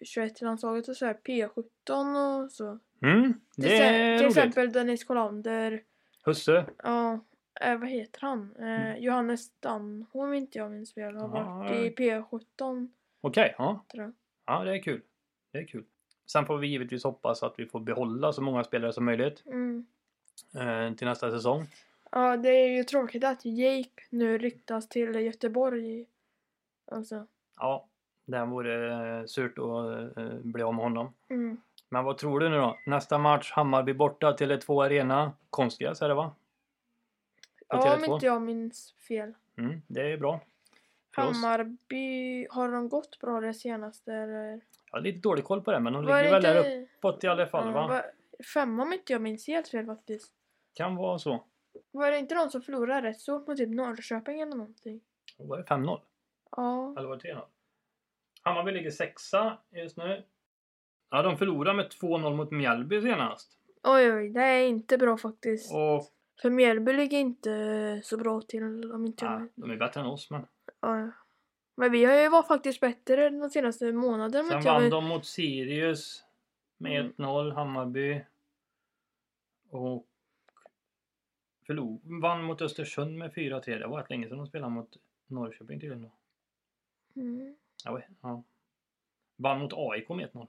U21-landslaget 0.00 0.88
och 0.88 0.96
så 0.96 1.06
här 1.06 1.14
P17 1.26 2.42
och 2.44 2.50
så. 2.52 2.78
Mm, 3.02 3.32
Till, 3.54 3.64
det 3.64 3.68
se- 3.68 3.82
är 3.84 4.18
till 4.18 4.26
exempel 4.26 4.72
Dennis 4.72 5.04
Kolander. 5.04 5.80
Husse. 6.24 6.64
Ja, 6.82 7.20
eh, 7.60 7.78
vad 7.78 7.88
heter 7.88 8.20
han? 8.20 8.56
Eh, 8.58 8.96
Johannes 8.98 9.40
Stanholm 9.42 10.32
inte 10.34 10.58
jag 10.58 10.70
minns 10.70 10.94
fel. 10.94 11.14
Har 11.16 11.28
Mm. 11.28 11.38
Ja, 11.38 11.54
varit 11.58 12.00
i 12.00 12.02
P17 12.02 12.88
Okej, 13.24 13.54
ja. 13.58 13.84
tror 13.92 14.04
jag. 14.04 14.12
ja. 14.46 14.64
det 14.64 14.72
är 14.76 14.82
kul. 14.82 15.02
Det 15.52 15.58
är 15.58 15.66
kul. 15.66 15.84
Sen 16.26 16.46
får 16.46 16.58
vi 16.58 16.66
givetvis 16.66 17.04
hoppas 17.04 17.42
att 17.42 17.54
vi 17.58 17.66
får 17.66 17.80
behålla 17.80 18.32
så 18.32 18.42
många 18.42 18.64
spelare 18.64 18.92
som 18.92 19.04
möjligt 19.04 19.42
Mm. 19.46 19.86
eh, 20.54 20.94
till 20.96 21.06
nästa 21.06 21.30
säsong. 21.30 21.66
Ja, 22.10 22.36
det 22.36 22.48
är 22.48 22.68
ju 22.68 22.84
tråkigt 22.84 23.24
att 23.24 23.44
Jake 23.44 24.02
nu 24.10 24.38
ryktas 24.38 24.88
till 24.88 25.14
Göteborg. 25.14 26.06
Alltså. 26.90 27.26
Ja, 27.56 27.88
det 28.24 28.44
vore 28.44 29.18
eh, 29.20 29.24
surt 29.26 29.58
att 29.58 30.16
eh, 30.16 30.28
bli 30.42 30.62
av 30.62 30.74
med 30.74 30.84
honom. 30.84 31.14
Mm. 31.28 31.60
Men 31.88 32.04
vad 32.04 32.18
tror 32.18 32.40
du 32.40 32.48
nu 32.48 32.56
då? 32.56 32.78
Nästa 32.86 33.18
match 33.18 33.52
Hammarby 33.52 33.92
borta 33.94 34.32
till 34.32 34.50
Tele2 34.52 34.84
Arena. 34.84 35.32
Konstgräs 35.50 36.02
är 36.02 36.08
det 36.08 36.14
va? 36.14 36.34
På 37.68 37.76
Ja, 37.76 37.94
om 37.94 38.00
Tele2. 38.02 38.14
inte 38.14 38.26
jag 38.26 38.42
minns 38.42 38.92
fel. 39.08 39.34
Mm, 39.56 39.82
det 39.86 40.12
är 40.12 40.16
bra. 40.16 40.40
Hammarby, 41.16 42.46
har 42.50 42.72
de 42.72 42.88
gått 42.88 43.18
bra 43.20 43.40
det 43.40 43.54
senaste 43.54 44.12
eller? 44.14 44.50
Jag 44.90 44.98
har 44.98 45.00
lite 45.00 45.18
dålig 45.20 45.44
koll 45.44 45.62
på 45.62 45.72
det 45.72 45.80
men 45.80 45.92
de 45.92 46.04
Var 46.04 46.22
ligger 46.22 46.32
väl 46.32 46.42
där 46.42 46.82
uppåt 46.98 47.24
i 47.24 47.26
alla 47.26 47.46
fall 47.46 47.66
Ja, 47.66 47.72
va? 47.72 47.88
var- 47.88 48.04
Femma 48.54 48.82
om 48.82 48.92
inte 48.92 49.12
jag 49.12 49.22
minns 49.22 49.46
helt 49.46 49.68
fel 49.68 49.86
faktiskt. 49.86 50.32
Kan 50.74 50.96
vara 50.96 51.18
så. 51.18 51.44
Var 51.90 52.10
det 52.10 52.18
inte 52.18 52.34
någon 52.34 52.50
som 52.50 52.62
förlorade 52.62 53.08
rätt 53.08 53.20
stort 53.20 53.46
mot 53.46 53.56
typ 53.56 53.68
Norrköping 53.68 54.40
eller 54.40 54.56
någonting? 54.56 55.00
Var 55.38 55.58
det 55.58 55.64
5-0? 55.64 56.00
Ja. 56.56 56.94
Eller 56.98 57.08
var 57.08 57.16
det 57.16 57.32
3-0? 57.34 57.40
Hammarby 58.42 58.72
ligger 58.72 58.90
sexa 58.90 59.58
just 59.70 59.96
nu. 59.96 60.24
Ja, 61.10 61.22
de 61.22 61.36
förlorade 61.38 61.76
med 61.76 61.86
2-0 61.90 62.34
mot 62.36 62.50
Mjällby 62.50 63.00
senast. 63.02 63.58
Oj 63.82 64.12
oj, 64.12 64.28
det 64.30 64.42
är 64.42 64.66
inte 64.68 64.98
bra 64.98 65.16
faktiskt. 65.18 65.72
Och 65.74 66.12
För 66.42 66.50
Mjällby 66.50 66.92
ligger 66.92 67.18
inte 67.18 68.00
så 68.04 68.16
bra 68.16 68.40
till 68.40 68.92
om 68.92 69.06
inte 69.06 69.24
jag 69.24 69.34
ja, 69.34 69.38
minns. 69.38 69.52
de 69.54 69.70
är 69.70 69.76
bättre 69.76 70.00
än 70.00 70.06
oss 70.06 70.30
men. 70.30 70.46
Ja. 70.82 71.10
Men 71.74 71.92
vi 71.92 72.04
har 72.04 72.14
ju 72.14 72.28
varit 72.28 72.46
faktiskt 72.46 72.80
bättre 72.80 73.30
de 73.30 73.50
senaste 73.50 73.92
månaderna. 73.92 74.48
Sen 74.48 74.62
vann 74.62 74.90
de 74.90 75.04
mot 75.08 75.26
Sirius 75.26 76.24
med 76.78 77.00
Mm. 77.00 77.12
1-0, 77.16 77.52
Hammarby. 77.54 78.24
Och 79.70 80.06
förlor, 81.66 81.98
vann 82.20 82.44
mot 82.44 82.62
Östersund 82.62 83.18
med 83.18 83.32
4-3. 83.34 83.78
Det 83.78 83.86
var 83.86 83.98
rätt 83.98 84.10
länge 84.10 84.28
sedan 84.28 84.38
de 84.38 84.46
spelade 84.46 84.72
mot 84.72 84.96
Norrköping 85.26 85.80
tydligen. 85.80 86.10
Mm. 87.16 87.56
Ja, 87.84 88.00
ja. 88.22 88.42
Vann 89.36 89.58
mot 89.58 89.72
AIK 89.72 90.08
med 90.08 90.30
1-0. 90.32 90.46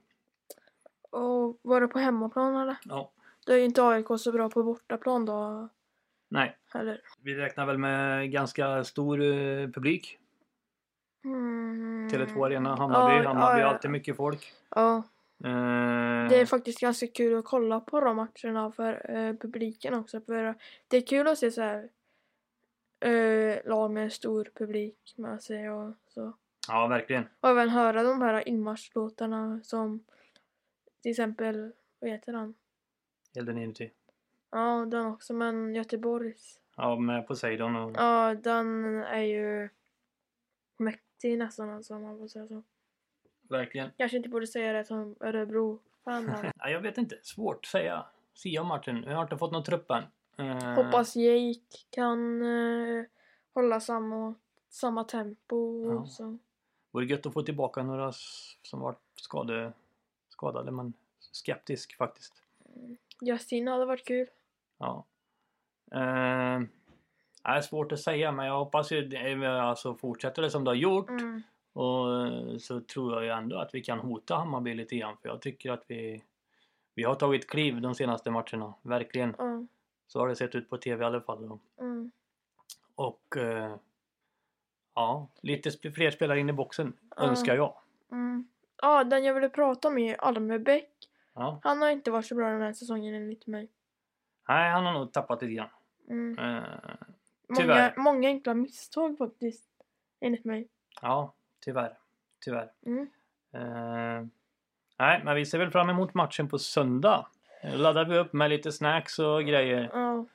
Och 1.09 1.59
var 1.61 1.81
det 1.81 1.87
på 1.87 1.99
hemmaplan 1.99 2.55
eller? 2.55 2.77
Ja. 2.85 3.11
Då 3.45 3.53
är 3.53 3.57
ju 3.57 3.65
inte 3.65 3.83
AIK 3.83 4.07
så 4.19 4.31
bra 4.31 4.49
på 4.49 4.63
bortaplan 4.63 5.25
då 5.25 5.69
Nej, 6.29 6.57
heller. 6.73 7.01
vi 7.21 7.35
räknar 7.35 7.65
väl 7.65 7.77
med 7.77 8.31
ganska 8.31 8.83
stor 8.83 9.21
eh, 9.21 9.67
publik. 9.69 10.19
Mm. 11.25 12.07
Tele2 12.07 12.45
Arena, 12.45 12.75
Hammarby. 12.75 13.23
Ja, 13.23 13.27
Hammarby 13.27 13.59
ja, 13.61 13.65
ja. 13.67 13.73
alltid 13.73 13.91
mycket 13.91 14.17
folk. 14.17 14.53
Ja, 14.69 15.03
Eh, 15.43 16.29
det 16.29 16.41
är 16.41 16.45
faktiskt 16.45 16.79
ganska 16.79 17.07
kul 17.07 17.37
att 17.37 17.45
kolla 17.45 17.79
på 17.79 17.99
de 17.99 18.15
matcherna 18.15 18.71
för 18.71 19.11
eh, 19.11 19.35
publiken 19.35 19.93
också. 19.93 20.21
För 20.21 20.55
det 20.87 20.97
är 20.97 21.01
kul 21.01 21.27
att 21.27 21.37
se 21.37 21.51
så 21.51 21.61
här 21.61 21.89
eh, 22.99 23.57
lag 23.65 23.91
med 23.91 24.13
stor 24.13 24.49
publik 24.53 25.13
med 25.17 25.43
sig 25.43 25.69
och 25.69 25.93
så. 26.07 26.33
Ja, 26.67 26.87
verkligen. 26.87 27.27
Och 27.39 27.49
även 27.49 27.69
höra 27.69 28.03
de 28.03 28.21
här 28.21 28.47
inmarschlåtarna 28.47 29.59
som 29.63 30.03
till 31.01 31.11
exempel, 31.11 31.71
vad 31.99 32.09
heter 32.09 32.33
han? 32.33 32.53
Elden 33.37 33.57
inuti. 33.57 33.91
Ja, 34.51 34.85
den 34.85 35.05
också, 35.05 35.33
men 35.33 35.75
Göteborgs. 35.75 36.59
Ja, 36.75 36.95
med 36.95 37.27
Poseidon 37.27 37.75
och... 37.75 37.91
Ja, 37.95 38.35
den 38.35 38.95
är 39.03 39.21
ju 39.21 39.69
mäktig 40.77 41.12
nästan 41.29 41.69
alltså, 41.69 41.95
om 41.95 42.01
man 42.01 42.17
får 42.17 42.27
säga 42.27 42.47
så. 42.47 42.63
Verkligen. 43.49 43.89
Kanske 43.97 44.17
inte 44.17 44.29
borde 44.29 44.47
säga 44.47 44.73
det 44.73 44.85
som 44.85 45.15
Örebro-fan. 45.19 46.25
men 46.25 46.51
Ja, 46.59 46.69
jag 46.69 46.81
vet 46.81 46.97
inte. 46.97 47.19
Svårt 47.21 47.55
att 47.55 47.65
säga. 47.65 48.05
Sia 48.33 48.61
om 48.61 48.67
matchen. 48.67 49.03
Jag 49.03 49.15
har 49.15 49.23
inte 49.23 49.37
fått 49.37 49.51
någon 49.51 49.63
trupp 49.63 49.91
än. 49.91 50.03
Eh, 50.37 50.73
Hoppas 50.83 51.15
Jake 51.15 51.59
kan 51.89 52.41
eh, 52.41 53.05
hålla 53.53 53.79
samma, 53.79 54.35
samma 54.69 55.03
tempo. 55.03 55.85
Ja. 55.91 55.99
och 55.99 56.09
Så. 56.09 56.37
Vore 56.91 57.05
gött 57.05 57.25
att 57.25 57.33
få 57.33 57.41
tillbaka 57.43 57.83
några 57.83 58.11
som 58.61 58.79
varit 58.79 58.99
skade, 59.15 59.73
skadade 60.29 60.71
men 60.71 60.93
skeptisk 61.31 61.97
faktiskt. 61.97 62.33
Justin 63.21 63.67
hade 63.67 63.85
varit 63.85 64.05
kul. 64.05 64.27
Ja. 64.77 65.05
Eh, 65.91 66.61
det 67.43 67.49
är 67.57 67.61
svårt 67.61 67.91
att 67.91 67.99
säga 67.99 68.31
men 68.31 68.45
jag 68.45 68.59
hoppas 68.59 68.91
ju 68.91 69.01
det- 69.07 69.61
alltså 69.61 69.95
fortsätter 69.95 70.41
det 70.41 70.49
som 70.49 70.63
det 70.63 70.69
har 70.69 70.75
gjort 70.75 71.09
Mm. 71.09 71.41
och 71.73 72.25
eh, 72.27 72.57
så 72.57 72.79
tror 72.81 73.13
jag 73.13 73.23
ju 73.23 73.29
ändå 73.29 73.57
att 73.59 73.75
vi 73.75 73.81
kan 73.81 73.99
hota 73.99 74.35
Hammarby 74.35 74.73
lite 74.73 74.95
grann 74.95 75.17
för 75.17 75.29
jag 75.29 75.41
tycker 75.41 75.71
att 75.71 75.83
vi 75.87 76.23
vi 76.95 77.03
har 77.03 77.15
tagit 77.15 77.49
kliv 77.49 77.81
de 77.81 77.95
senaste 77.95 78.31
matcherna, 78.31 78.73
verkligen. 78.81 79.35
Ja. 79.37 79.65
Så 80.07 80.19
har 80.19 80.27
det 80.27 80.35
sett 80.35 80.55
ut 80.55 80.69
på 80.69 80.77
TV 80.77 81.03
i 81.03 81.07
alla 81.07 81.21
fall. 81.21 81.59
Mm. 81.79 82.11
Och 82.95 83.37
eh, 83.37 83.75
ja, 84.95 85.27
lite 85.41 85.91
fler 85.91 86.11
spelare 86.11 86.39
in 86.39 86.49
i 86.49 86.53
boxen 86.53 86.93
önskar 87.17 87.55
jag. 87.55 87.75
Mm. 88.11 88.47
Ja, 88.81 89.03
den 89.03 89.23
jag 89.23 89.33
ville 89.33 89.49
prata 89.49 89.87
om 89.87 89.97
är 89.97 90.15
Almebäck. 90.21 90.89
Ja. 91.33 91.59
Han 91.63 91.81
har 91.81 91.89
inte 91.89 92.11
varit 92.11 92.25
så 92.25 92.35
bra 92.35 92.49
den 92.49 92.61
här 92.61 92.73
säsongen 92.73 93.15
enligt 93.15 93.47
mig. 93.47 93.69
Nej, 94.47 94.71
han 94.71 94.85
har 94.85 94.93
nog 94.93 95.11
tappat 95.13 95.41
lite 95.41 95.53
grann. 95.53 95.69
Mm. 96.09 96.39
Eh, 96.39 96.63
Många, 97.49 97.93
många 97.97 98.27
enkla 98.29 98.53
misstag 98.53 99.17
faktiskt. 99.17 99.69
Enligt 100.21 100.45
mig. 100.45 100.67
ja, 101.01 101.33
tyvärr. 101.65 101.97
Tyvärr. 102.45 102.71
Mm. 102.85 103.07
Eh, 103.53 104.27
nej, 104.99 105.21
men 105.23 105.35
vi 105.35 105.45
ser 105.45 105.57
väl 105.59 105.71
fram 105.71 105.89
emot 105.89 106.13
matchen 106.13 106.49
på 106.49 106.59
söndag. 106.59 107.27
Eh, 107.63 107.77
Laddar 107.77 108.05
vi 108.05 108.17
upp 108.17 108.33
med 108.33 108.49
lite 108.49 108.71
snacks 108.71 109.19
och 109.19 109.43
grejer. 109.45 109.89
Ja. 109.93 110.25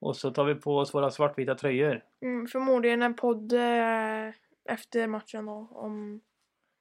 Och 0.00 0.16
så 0.16 0.30
tar 0.30 0.44
vi 0.44 0.54
på 0.54 0.78
oss 0.78 0.94
våra 0.94 1.10
svartvita 1.10 1.54
tröjor. 1.54 2.02
Mm, 2.20 2.46
förmodligen 2.46 3.02
en 3.02 3.14
podd 3.14 3.52
eh, 3.52 4.28
efter 4.64 5.06
matchen 5.06 5.46
då, 5.46 5.68
om 5.72 6.20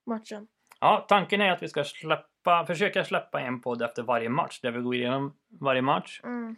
matchen. 0.05 0.47
Ja, 0.79 1.05
tanken 1.09 1.41
är 1.41 1.51
att 1.51 1.63
vi 1.63 1.67
ska 1.67 1.83
släppa, 1.83 2.65
försöka 2.65 3.03
släppa 3.05 3.41
en 3.41 3.61
podd 3.61 3.81
efter 3.81 4.03
varje 4.03 4.29
match. 4.29 4.59
Där 4.61 4.71
vi 4.71 4.81
går 4.81 4.95
igenom 4.95 5.33
varje 5.47 5.81
match. 5.81 6.21
Mm. 6.23 6.55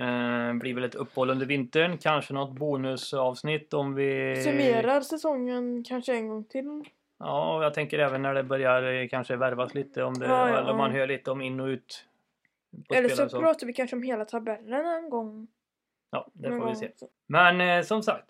Eh, 0.00 0.54
blir 0.54 0.74
väl 0.74 0.84
ett 0.84 0.94
uppehåll 0.94 1.30
under 1.30 1.46
vintern. 1.46 1.98
Kanske 1.98 2.34
något 2.34 2.52
bonusavsnitt 2.58 3.74
om 3.74 3.94
vi... 3.94 4.36
Summerar 4.44 5.00
säsongen 5.00 5.84
kanske 5.84 6.14
en 6.14 6.28
gång 6.28 6.44
till. 6.44 6.84
Ja, 7.18 7.62
jag 7.62 7.74
tänker 7.74 7.98
även 7.98 8.22
när 8.22 8.34
det 8.34 8.42
börjar 8.42 8.82
eh, 9.02 9.08
kanske 9.08 9.36
värvas 9.36 9.74
lite. 9.74 10.02
Om 10.02 10.14
det, 10.14 10.26
Ja, 10.26 10.48
ja, 10.50 10.58
eller 10.58 10.70
om 10.70 10.78
man 10.78 10.90
hör 10.90 11.06
lite 11.06 11.30
om 11.30 11.40
in 11.40 11.60
och 11.60 11.66
ut. 11.66 12.04
Eller 12.94 13.08
så 13.08 13.24
och 13.24 13.30
pratar 13.30 13.66
vi 13.66 13.72
kanske 13.72 13.96
om 13.96 14.02
hela 14.02 14.24
tabellen 14.24 14.86
en 14.86 15.10
gång. 15.10 15.48
Ja, 16.10 16.28
det 16.32 16.48
får 16.48 16.68
vi 16.68 16.74
se. 16.76 16.90
Så- 16.96 17.08
Men 17.26 17.60
eh, 17.60 17.82
som 17.82 18.02
sagt, 18.02 18.26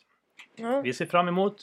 Ja. 0.57 0.81
vi 0.81 0.92
ser 0.92 1.07
fram 1.07 1.29
emot 1.29 1.57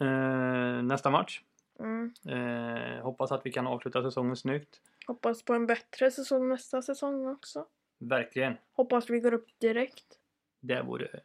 eh, 0.00 0.82
nästa 0.82 1.10
match. 1.10 1.40
Mm. 1.80 2.12
Eh, 2.28 3.02
hoppas 3.02 3.32
att 3.32 3.46
vi 3.46 3.52
kan 3.52 3.66
avsluta 3.66 4.02
säsongen 4.02 4.36
snyggt. 4.36 4.80
Hoppas 5.06 5.42
på 5.42 5.54
en 5.54 5.66
bättre 5.66 6.10
säsong 6.10 6.48
nästa 6.48 6.82
säsong 6.82 7.26
också. 7.26 7.66
Verkligen. 8.00 8.56
Hoppas 8.72 9.10
vi 9.10 9.20
går 9.20 9.34
upp 9.34 9.46
direkt. 9.58 10.04
Det 10.60 10.82
vore, 10.82 11.20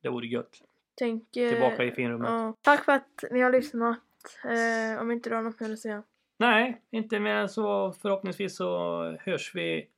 det 0.00 0.08
vore 0.08 0.26
gött. 0.26 0.62
Tänk, 0.94 1.30
Tillbaka 1.30 1.84
i 1.84 1.90
finrummet. 1.92 2.30
ja. 2.30 2.56
Tack 2.62 2.84
för 2.84 2.92
att 2.92 3.24
ni 3.30 3.40
har 3.40 3.52
lyssnat. 3.52 3.98
Eh, 4.44 5.00
om 5.00 5.10
inte 5.10 5.30
du 5.30 5.36
har 5.36 5.42
något 5.42 5.60
mer 5.60 5.72
att 5.72 5.78
säga. 5.78 6.02
Nej, 6.36 6.80
inte 6.90 7.20
mer 7.20 7.34
än 7.34 7.48
så. 7.48 7.92
Förhoppningsvis 7.92 8.56
så 8.56 9.02
hörs 9.20 9.54
vi 9.54 9.88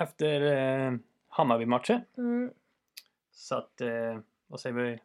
efter 0.00 0.40
eh, 0.42 0.98
Hammarby-matchen. 1.28 2.00
Mm. 2.16 2.52
Så 3.32 3.54
att, 3.54 3.80
eh, 3.80 4.18
vad 4.46 4.60
säger 4.60 4.76
vi 4.76 4.98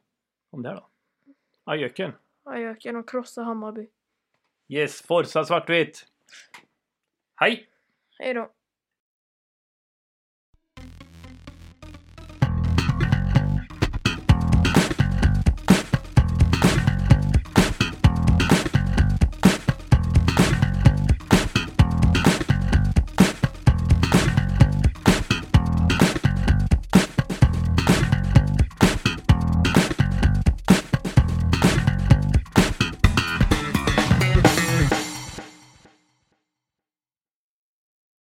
om 0.49 0.61
det 0.61 0.69
här 0.69 0.75
då? 0.75 0.87
Adjöken. 1.63 2.11
Jag 2.43 2.81
kan 2.81 2.93
nog 2.93 3.09
krossa 3.09 3.41
Hammarby. 3.43 3.87
Yes, 4.67 5.01
Forza 5.01 5.45
Svartvitt! 5.45 6.07
Hej! 7.35 7.69
Hej 8.19 8.33
då. 8.33 8.51